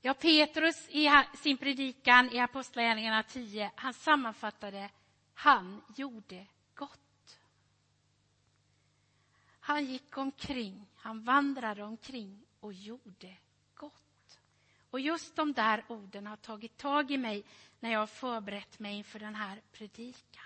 Ja, 0.00 0.14
Petrus 0.14 0.88
i 0.88 1.08
sin 1.34 1.56
predikan 1.56 2.30
i 2.30 2.38
Apostlagärningarna 2.38 3.22
10, 3.22 3.70
han 3.74 3.94
sammanfattade, 3.94 4.90
han 5.34 5.82
gjorde 5.96 6.46
gott. 6.74 7.38
Han 9.60 9.84
gick 9.84 10.16
omkring, 10.16 10.86
han 10.96 11.24
vandrade 11.24 11.82
omkring 11.82 12.46
och 12.60 12.72
gjorde 12.72 13.36
gott. 13.74 14.40
Och 14.90 15.00
just 15.00 15.36
de 15.36 15.52
där 15.52 15.84
orden 15.88 16.26
har 16.26 16.36
tagit 16.36 16.76
tag 16.76 17.10
i 17.10 17.18
mig 17.18 17.44
när 17.80 17.92
jag 17.92 17.98
har 17.98 18.06
förberett 18.06 18.78
mig 18.78 18.96
inför 18.96 19.18
den 19.18 19.34
här 19.34 19.62
predikan. 19.72 20.44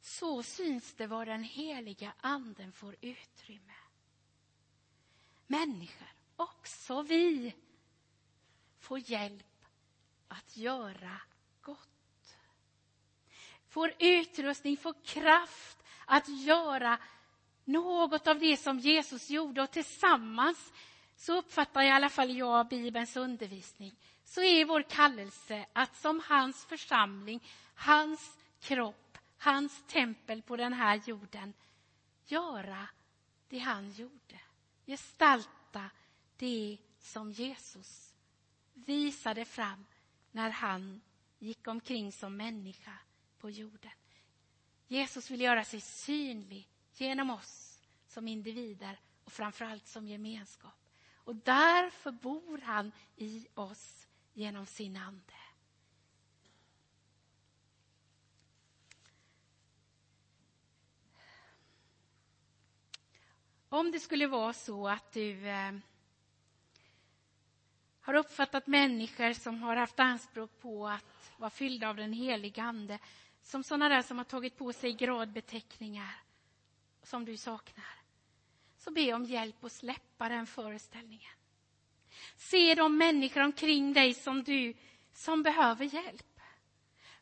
Så 0.00 0.42
syns 0.42 0.94
det 0.94 1.06
var 1.06 1.26
den 1.26 1.44
heliga 1.44 2.12
anden 2.20 2.72
får 2.72 2.96
utrymme. 3.00 3.77
Människor, 5.50 6.08
också 6.36 7.02
vi, 7.02 7.54
får 8.78 8.98
hjälp 9.10 9.64
att 10.28 10.56
göra 10.56 11.20
gott. 11.62 12.36
Får 13.68 13.92
utrustning, 13.98 14.76
får 14.76 14.94
kraft 15.04 15.78
att 16.06 16.28
göra 16.28 16.98
något 17.64 18.26
av 18.26 18.38
det 18.38 18.56
som 18.56 18.78
Jesus 18.78 19.30
gjorde 19.30 19.62
och 19.62 19.70
tillsammans 19.70 20.72
så 21.16 21.38
uppfattar 21.38 21.82
i 21.82 21.90
alla 21.90 22.08
fall 22.08 22.36
jag 22.36 22.68
Bibelns 22.68 23.16
undervisning 23.16 23.96
så 24.24 24.42
är 24.42 24.64
vår 24.64 24.82
kallelse 24.82 25.66
att 25.72 25.96
som 25.96 26.22
hans 26.28 26.64
församling, 26.64 27.44
hans 27.74 28.38
kropp 28.60 29.08
hans 29.38 29.82
tempel 29.86 30.42
på 30.42 30.56
den 30.56 30.72
här 30.72 31.00
jorden, 31.06 31.54
göra 32.26 32.88
det 33.48 33.58
han 33.58 33.90
gjorde. 33.90 34.40
Gestalta 34.88 35.90
det 36.36 36.78
som 36.98 37.32
Jesus 37.32 38.14
visade 38.74 39.44
fram 39.44 39.86
när 40.30 40.50
han 40.50 41.00
gick 41.38 41.66
omkring 41.66 42.12
som 42.12 42.36
människa 42.36 42.98
på 43.38 43.50
jorden. 43.50 43.92
Jesus 44.86 45.30
vill 45.30 45.40
göra 45.40 45.64
sig 45.64 45.80
synlig 45.80 46.68
genom 46.94 47.30
oss 47.30 47.82
som 48.06 48.28
individer 48.28 49.00
och 49.24 49.32
framförallt 49.32 49.86
som 49.86 50.08
gemenskap. 50.08 50.90
Och 51.14 51.36
därför 51.36 52.10
bor 52.10 52.58
han 52.58 52.92
i 53.16 53.46
oss 53.54 54.06
genom 54.32 54.66
sin 54.66 54.96
ande. 54.96 55.34
Om 63.68 63.90
det 63.90 64.00
skulle 64.00 64.26
vara 64.26 64.52
så 64.52 64.88
att 64.88 65.12
du 65.12 65.48
eh, 65.48 65.72
har 68.00 68.14
uppfattat 68.14 68.66
människor 68.66 69.32
som 69.32 69.62
har 69.62 69.76
haft 69.76 70.00
anspråk 70.00 70.60
på 70.60 70.88
att 70.88 71.32
vara 71.36 71.50
fyllda 71.50 71.88
av 71.88 71.96
den 71.96 72.12
heliga 72.12 72.62
Ande 72.62 72.98
som 73.42 73.64
sådana 73.64 73.88
där 73.88 74.02
som 74.02 74.18
har 74.18 74.24
tagit 74.24 74.56
på 74.56 74.72
sig 74.72 74.92
gradbeteckningar 74.92 76.14
som 77.02 77.24
du 77.24 77.36
saknar. 77.36 77.98
Så 78.76 78.90
be 78.90 79.12
om 79.12 79.24
hjälp 79.24 79.64
att 79.64 79.72
släppa 79.72 80.28
den 80.28 80.46
föreställningen. 80.46 81.32
Se 82.36 82.74
de 82.74 82.98
människor 82.98 83.40
omkring 83.40 83.92
dig 83.92 84.14
som 84.14 84.44
du 84.44 84.74
som 85.12 85.42
behöver 85.42 85.84
hjälp. 85.84 86.40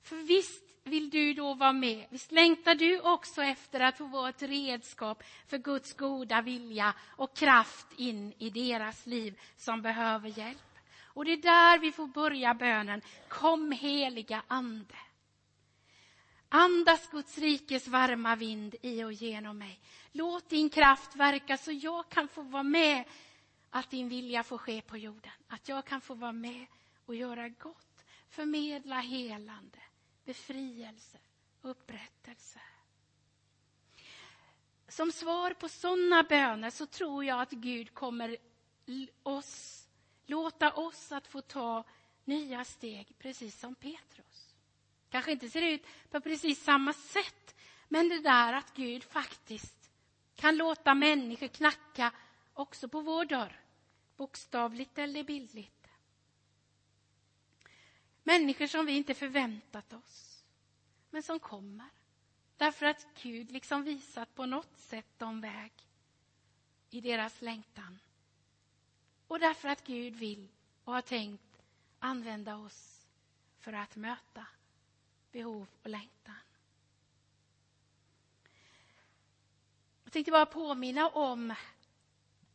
För 0.02 0.16
visst 0.16 0.65
vill 0.86 1.10
du 1.10 1.34
då 1.34 1.54
vara 1.54 1.72
med? 1.72 2.06
Visst 2.10 2.32
längtar 2.32 2.74
du 2.74 3.00
också 3.00 3.42
efter 3.42 3.80
att 3.80 3.98
få 3.98 4.04
vara 4.04 4.28
ett 4.28 4.42
redskap 4.42 5.22
för 5.46 5.58
Guds 5.58 5.94
goda 5.94 6.42
vilja 6.42 6.94
och 7.16 7.36
kraft 7.36 7.86
in 7.96 8.32
i 8.38 8.50
deras 8.50 9.06
liv 9.06 9.40
som 9.56 9.82
behöver 9.82 10.38
hjälp? 10.38 10.78
Och 11.04 11.24
det 11.24 11.32
är 11.32 11.36
där 11.36 11.78
vi 11.78 11.92
får 11.92 12.06
börja 12.06 12.54
bönen. 12.54 13.02
Kom 13.28 13.72
heliga 13.72 14.42
Ande. 14.46 14.94
Andas 16.48 17.10
Guds 17.10 17.38
rikes 17.38 17.88
varma 17.88 18.36
vind 18.36 18.74
i 18.82 19.04
och 19.04 19.12
genom 19.12 19.58
mig. 19.58 19.80
Låt 20.12 20.48
din 20.48 20.70
kraft 20.70 21.16
verka 21.16 21.56
så 21.56 21.72
jag 21.72 22.08
kan 22.08 22.28
få 22.28 22.42
vara 22.42 22.62
med 22.62 23.04
att 23.70 23.90
din 23.90 24.08
vilja 24.08 24.42
får 24.42 24.58
ske 24.58 24.80
på 24.80 24.96
jorden. 24.96 25.32
Att 25.48 25.68
jag 25.68 25.84
kan 25.84 26.00
få 26.00 26.14
vara 26.14 26.32
med 26.32 26.66
och 27.06 27.14
göra 27.14 27.48
gott, 27.48 28.04
förmedla 28.28 29.00
helande, 29.00 29.78
befrielse, 30.26 31.18
upprättelse. 31.62 32.60
Som 34.88 35.12
svar 35.12 35.54
på 35.54 35.68
sådana 35.68 36.22
böner 36.22 36.70
så 36.70 36.86
tror 36.86 37.24
jag 37.24 37.40
att 37.40 37.50
Gud 37.50 37.94
kommer 37.94 38.36
oss, 39.22 39.86
låta 40.26 40.72
oss 40.72 41.12
att 41.12 41.26
få 41.26 41.40
ta 41.40 41.84
nya 42.24 42.64
steg, 42.64 43.14
precis 43.18 43.60
som 43.60 43.74
Petrus. 43.74 44.54
Kanske 45.10 45.32
inte 45.32 45.48
ser 45.48 45.62
ut 45.62 45.86
på 46.10 46.20
precis 46.20 46.64
samma 46.64 46.92
sätt, 46.92 47.54
men 47.88 48.08
det 48.08 48.20
där 48.20 48.52
att 48.52 48.74
Gud 48.74 49.04
faktiskt 49.04 49.90
kan 50.34 50.56
låta 50.56 50.94
människor 50.94 51.48
knacka 51.48 52.12
också 52.54 52.88
på 52.88 53.00
vår 53.00 53.24
dörr, 53.24 53.60
bokstavligt 54.16 54.98
eller 54.98 55.24
bildligt. 55.24 55.75
Människor 58.26 58.66
som 58.66 58.86
vi 58.86 58.92
inte 58.92 59.14
förväntat 59.14 59.92
oss, 59.92 60.44
men 61.10 61.22
som 61.22 61.40
kommer. 61.40 61.88
Därför 62.56 62.86
att 62.86 63.06
Gud 63.22 63.50
liksom 63.50 63.82
visat 63.82 64.34
på 64.34 64.46
något 64.46 64.78
sätt 64.78 65.06
de 65.18 65.40
väg 65.40 65.72
i 66.90 67.00
deras 67.00 67.42
längtan. 67.42 67.98
Och 69.26 69.38
därför 69.38 69.68
att 69.68 69.86
Gud 69.86 70.14
vill 70.16 70.48
och 70.84 70.92
har 70.92 71.02
tänkt 71.02 71.62
använda 71.98 72.56
oss 72.56 73.06
för 73.58 73.72
att 73.72 73.96
möta 73.96 74.46
behov 75.32 75.66
och 75.82 75.90
längtan. 75.90 76.34
Jag 80.04 80.12
tänkte 80.12 80.32
bara 80.32 80.46
påminna 80.46 81.08
om 81.08 81.54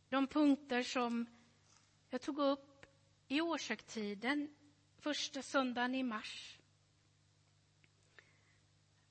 de 0.10 0.28
punkter 0.28 0.84
som 0.84 1.26
jag 2.10 2.22
tog 2.22 2.40
upp 2.40 2.86
i 3.28 3.42
årshögtiden 3.42 4.56
första 5.02 5.42
söndagen 5.42 5.96
i 5.96 6.04
mars. 6.04 6.58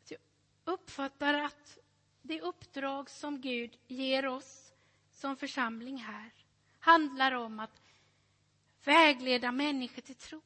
Jag 0.08 0.18
uppfattar 0.64 1.34
att 1.34 1.78
det 2.22 2.40
uppdrag 2.40 3.10
som 3.10 3.40
Gud 3.40 3.76
ger 3.86 4.26
oss 4.26 4.72
som 5.12 5.36
församling 5.36 5.96
här 5.96 6.30
handlar 6.78 7.32
om 7.32 7.60
att 7.60 7.80
vägleda 8.84 9.52
människor 9.52 10.02
till 10.02 10.14
tro, 10.14 10.42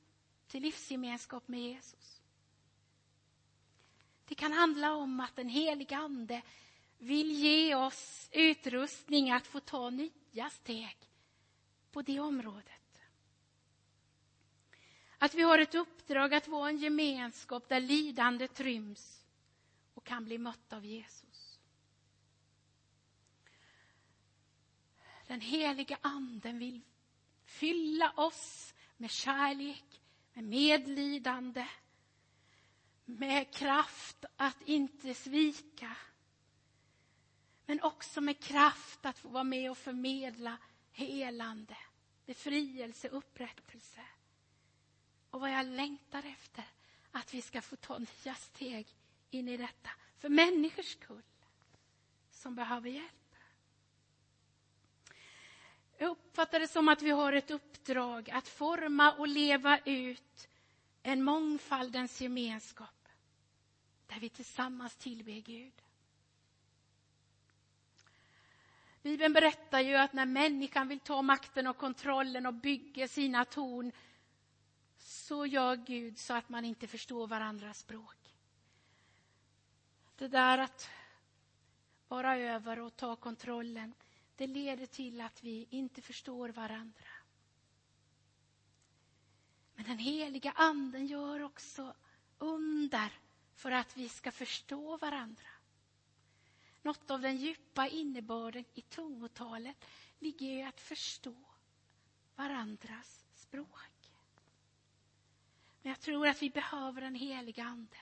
till 0.47 0.63
livsgemenskap 0.63 1.49
med 1.49 1.61
Jesus. 1.61 2.21
Det 4.25 4.35
kan 4.35 4.53
handla 4.53 4.93
om 4.95 5.21
att 5.21 5.37
den 5.37 5.49
heliga 5.49 5.97
Ande 5.97 6.43
vill 6.99 7.33
ge 7.33 7.75
oss 7.75 8.29
utrustning 8.33 9.31
att 9.31 9.47
få 9.47 9.61
ta 9.61 9.91
nya 9.91 10.51
steg 10.51 10.97
på 11.93 12.03
det 12.03 12.21
området. 12.21 12.74
Att 15.19 15.35
vi 15.35 15.43
har 15.43 15.59
ett 15.59 15.75
uppdrag 15.75 16.35
att 16.35 16.49
vara 16.49 16.69
en 16.69 16.79
gemenskap 16.79 17.69
där 17.69 17.81
lidandet 17.81 18.61
ryms 18.61 19.25
och 19.95 20.05
kan 20.05 20.25
bli 20.25 20.39
mött 20.39 20.73
av 20.73 20.85
Jesus. 20.85 21.59
Den 25.27 25.41
heliga 25.41 25.99
anden 26.03 26.59
vill 26.59 26.81
fylla 27.45 28.11
oss 28.11 28.75
med 28.97 29.11
kärlek, 29.11 30.01
med 30.33 30.45
medlidande, 30.45 31.67
med 33.05 33.55
kraft 33.55 34.25
att 34.37 34.63
inte 34.63 35.15
svika. 35.15 35.97
Men 37.67 37.83
också 37.83 38.21
med 38.21 38.41
kraft 38.41 39.07
att 39.07 39.19
få 39.19 39.29
vara 39.29 39.45
med 39.45 39.71
och 39.71 39.79
förmedla 39.79 40.59
helande, 40.93 41.77
befrielse, 42.27 43.09
upprättelse. 43.09 44.01
Och 45.35 45.41
vad 45.41 45.51
jag 45.51 45.67
längtar 45.67 46.23
efter, 46.27 46.65
att 47.13 47.35
vi 47.35 47.43
ska 47.43 47.63
få 47.63 47.77
ta 47.77 47.99
nya 47.99 48.35
steg 48.35 48.87
in 49.31 49.49
i 49.49 49.57
detta. 49.57 49.91
För 50.19 50.29
människors 50.29 50.93
skull, 50.93 51.23
som 52.31 52.55
behöver 52.55 52.91
hjälp. 52.91 53.37
Jag 55.99 56.11
uppfattar 56.11 56.61
det 56.61 56.69
som 56.69 56.89
att 56.89 57.03
vi 57.03 57.11
har 57.11 57.33
ett 57.33 57.51
uppdrag 57.51 58.31
att 58.31 58.49
forma 58.49 59.13
och 59.13 59.29
leva 59.29 59.79
ut 59.79 60.49
en 61.03 61.23
mångfaldens 61.25 62.21
gemenskap 62.21 63.09
där 64.07 64.21
vi 64.21 64.29
tillsammans 64.29 64.97
tillber 64.97 65.33
Gud. 65.33 65.83
Bibeln 69.03 69.33
berättar 69.33 69.81
ju 69.81 69.95
att 69.95 70.13
när 70.13 70.27
människan 70.27 70.89
vill 70.89 71.01
ta 71.01 71.23
makten 71.23 71.67
och 71.67 71.77
kontrollen 71.77 72.47
och 72.47 72.55
bygger 72.55 73.07
sina 73.07 73.45
torn 73.45 73.93
så 75.25 75.47
gör 75.47 75.77
Gud 75.77 76.19
så 76.19 76.35
att 76.35 76.49
man 76.49 76.65
inte 76.65 76.87
förstår 76.87 77.27
varandras 77.27 77.79
språk. 77.79 78.37
Det 80.17 80.29
där 80.29 80.59
att 80.59 80.89
vara 82.09 82.37
över 82.37 82.79
och 82.79 82.97
ta 82.97 83.17
kontrollen, 83.17 83.95
det 84.37 84.47
leder 84.47 84.87
till 84.87 85.21
att 85.21 85.45
vi 85.45 85.67
inte 85.71 86.03
förstår 86.03 86.49
varandra. 86.49 87.09
Men 89.75 89.85
den 89.85 89.99
heliga 89.99 90.53
anden 90.53 91.07
gör 91.07 91.43
också 91.43 91.95
under 92.39 93.13
för 93.55 93.71
att 93.71 93.97
vi 93.97 94.09
ska 94.09 94.31
förstå 94.31 94.97
varandra. 94.97 95.49
Något 96.83 97.11
av 97.11 97.21
den 97.21 97.37
djupa 97.37 97.89
innebörden 97.89 98.65
i 98.75 98.81
tungotalet 98.81 99.85
ligger 100.19 100.47
i 100.51 100.63
att 100.63 100.81
förstå 100.81 101.45
varandras 102.37 103.25
språk. 103.35 103.94
Men 105.85 105.91
jag 105.91 106.01
tror 106.01 106.27
att 106.29 106.43
vi 106.43 106.51
behöver 106.51 107.01
den 107.01 107.15
heliga 107.15 107.65
anden. 107.65 108.01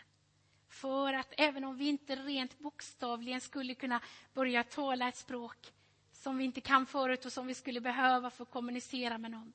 För 0.68 1.12
att 1.12 1.34
även 1.38 1.64
om 1.64 1.76
vi 1.76 1.88
inte 1.88 2.16
rent 2.16 2.58
bokstavligen 2.58 3.40
skulle 3.40 3.74
kunna 3.74 4.00
börja 4.34 4.64
tala 4.64 5.08
ett 5.08 5.16
språk 5.16 5.72
som 6.12 6.38
vi 6.38 6.44
inte 6.44 6.60
kan 6.60 6.86
förut 6.86 7.24
och 7.24 7.32
som 7.32 7.46
vi 7.46 7.54
skulle 7.54 7.80
behöva 7.80 8.30
för 8.30 8.42
att 8.42 8.50
kommunicera 8.50 9.18
med 9.18 9.30
någon, 9.30 9.52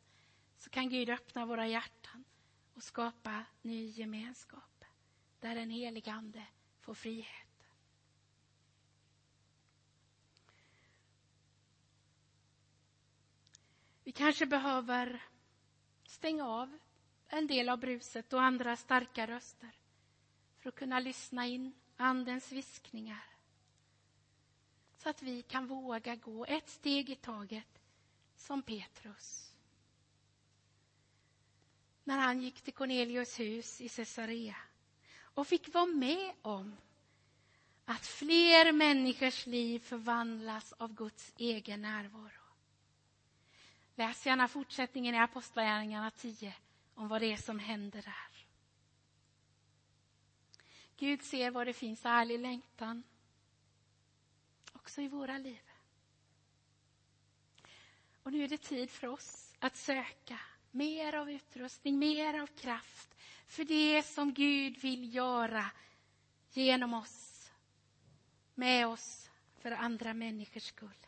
så 0.58 0.70
kan 0.70 0.90
Gud 0.90 1.10
öppna 1.10 1.46
våra 1.46 1.68
hjärtan 1.68 2.24
och 2.74 2.84
skapa 2.84 3.46
ny 3.62 3.88
gemenskap 3.88 4.86
där 5.40 5.56
den 5.56 5.70
heliga 5.70 6.14
ande 6.14 6.44
får 6.82 6.94
frihet. 6.94 7.66
Vi 14.04 14.12
kanske 14.12 14.46
behöver 14.46 15.24
stänga 16.08 16.46
av 16.48 16.78
en 17.30 17.48
del 17.48 17.70
av 17.70 17.80
bruset 17.80 18.34
och 18.34 18.42
andra 18.42 18.76
starka 18.76 19.28
röster 19.28 19.72
för 20.60 20.70
att 20.70 20.76
kunna 20.76 21.00
lyssna 21.00 21.48
in 21.48 21.74
Andens 21.98 22.52
viskningar. 22.52 23.24
Så 24.98 25.10
att 25.10 25.22
vi 25.22 25.42
kan 25.42 25.68
våga 25.68 26.16
gå 26.16 26.46
ett 26.46 26.70
steg 26.70 27.10
i 27.10 27.16
taget, 27.16 27.82
som 28.36 28.62
Petrus. 28.62 29.54
När 32.04 32.18
han 32.18 32.42
gick 32.42 32.62
till 32.62 32.74
Cornelius 32.74 33.40
hus 33.40 33.82
i 33.82 33.90
Caesarea 33.90 34.56
och 35.22 35.48
fick 35.48 35.74
vara 35.74 35.86
med 35.86 36.34
om 36.42 36.78
att 37.86 38.06
fler 38.06 38.72
människors 38.72 39.46
liv 39.46 39.80
förvandlas 39.80 40.74
av 40.74 40.94
Guds 40.94 41.34
egen 41.38 41.82
närvaro. 41.82 42.32
Läs 43.96 44.26
gärna 44.26 44.48
fortsättningen 44.48 45.16
i 45.16 45.20
Apostlagärningarna 45.20 46.12
10 46.12 46.54
om 46.98 47.08
vad 47.08 47.22
det 47.22 47.34
är 47.34 47.38
som 47.38 47.60
händer 47.60 48.02
där. 48.02 48.46
Gud 50.98 51.22
ser 51.24 51.52
var 51.52 51.66
det 51.66 51.74
finns 51.74 52.06
ärlig 52.06 52.40
längtan, 52.40 53.04
också 54.74 55.02
i 55.02 55.08
våra 55.08 55.38
liv. 55.38 55.62
Och 58.24 58.32
nu 58.32 58.44
är 58.44 58.48
det 58.48 58.58
tid 58.58 58.90
för 58.90 59.08
oss 59.08 59.54
att 59.60 59.76
söka 59.76 60.40
mer 60.72 61.16
av 61.16 61.32
utrustning, 61.32 62.00
mer 62.00 62.40
av 62.42 62.48
kraft 62.48 63.16
för 63.48 63.64
det 63.64 64.04
som 64.04 64.34
Gud 64.34 64.78
vill 64.78 65.16
göra 65.16 65.66
genom 66.52 66.94
oss, 66.94 67.52
med 68.54 68.88
oss, 68.88 69.30
för 69.60 69.72
andra 69.72 70.14
människors 70.14 70.64
skull. 70.64 71.08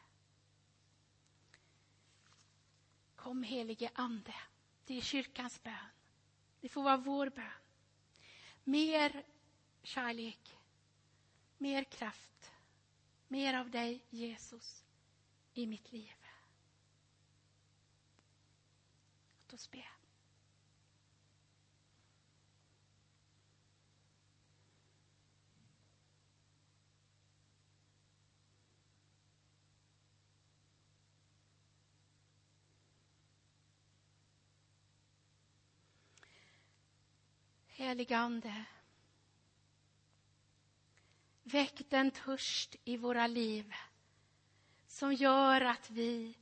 Kom 3.16 3.44
helige 3.44 3.90
Ande, 3.94 4.36
det 4.90 4.98
är 4.98 5.02
kyrkans 5.02 5.64
bön. 5.64 5.74
Det 6.62 6.70
får 6.70 6.84
vara 6.84 6.98
vår 6.98 7.30
bön. 7.30 7.52
Mer 8.64 9.24
kärlek, 9.84 10.58
mer 11.58 11.84
kraft, 11.84 12.52
mer 13.28 13.54
av 13.54 13.70
dig 13.70 14.04
Jesus 14.10 14.84
i 15.54 15.68
mitt 15.68 15.92
liv. 15.92 16.14
Låt 19.42 19.54
oss 19.54 19.72
be. 19.72 19.86
Helige 37.80 38.18
Ande, 38.18 38.66
väck 41.44 41.90
den 41.90 42.12
törst 42.12 42.76
i 42.84 42.98
våra 42.98 43.28
liv 43.28 43.74
som 44.88 45.14
gör 45.14 45.62
att 45.62 45.90
vi 45.90 46.38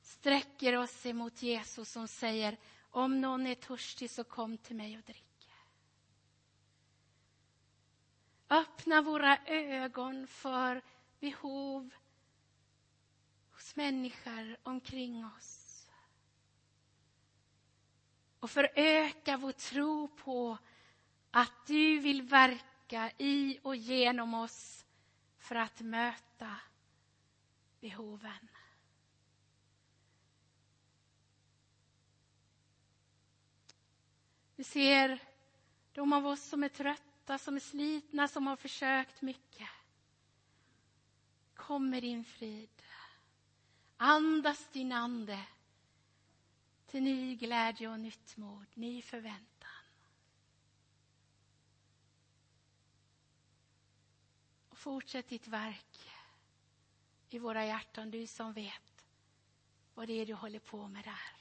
sträcker 0.00 0.76
oss 0.76 1.06
emot 1.06 1.42
Jesus 1.42 1.90
som 1.90 2.08
säger 2.08 2.56
om 2.90 3.20
någon 3.20 3.46
är 3.46 3.54
törstig 3.54 4.10
så 4.10 4.24
kom 4.24 4.58
till 4.58 4.76
mig 4.76 4.98
och 4.98 5.04
drick. 5.04 5.50
Öppna 8.48 9.02
våra 9.02 9.38
ögon 9.46 10.26
för 10.26 10.82
behov 11.18 11.90
hos 13.50 13.76
människor 13.76 14.56
omkring 14.62 15.24
oss. 15.24 15.59
Och 18.40 18.50
föröka 18.50 19.36
vår 19.36 19.52
tro 19.52 20.08
på 20.08 20.58
att 21.30 21.66
du 21.66 21.98
vill 21.98 22.22
verka 22.22 23.10
i 23.18 23.58
och 23.62 23.76
genom 23.76 24.34
oss 24.34 24.84
för 25.38 25.54
att 25.54 25.80
möta 25.80 26.56
behoven. 27.80 28.48
Vi 34.56 34.64
ser 34.64 35.18
de 35.92 36.12
av 36.12 36.26
oss 36.26 36.42
som 36.42 36.64
är 36.64 36.68
trötta, 36.68 37.38
som 37.38 37.56
är 37.56 37.60
slitna, 37.60 38.28
som 38.28 38.46
har 38.46 38.56
försökt 38.56 39.22
mycket. 39.22 39.68
Kom 41.54 41.90
med 41.90 42.02
din 42.02 42.24
frid. 42.24 42.82
Andas 43.96 44.68
din 44.72 44.92
ande 44.92 45.38
till 46.90 47.02
ny 47.02 47.36
glädje 47.36 47.88
och 47.88 48.00
nytt 48.00 48.36
mod, 48.36 48.66
ny 48.74 49.02
förväntan. 49.02 49.70
Och 54.68 54.78
fortsätt 54.78 55.28
ditt 55.28 55.48
verk 55.48 56.10
i 57.28 57.38
våra 57.38 57.66
hjärtan, 57.66 58.10
du 58.10 58.26
som 58.26 58.52
vet 58.52 59.06
vad 59.94 60.06
det 60.06 60.12
är 60.12 60.26
du 60.26 60.34
håller 60.34 60.58
på 60.58 60.88
med 60.88 61.04
där. 61.04 61.39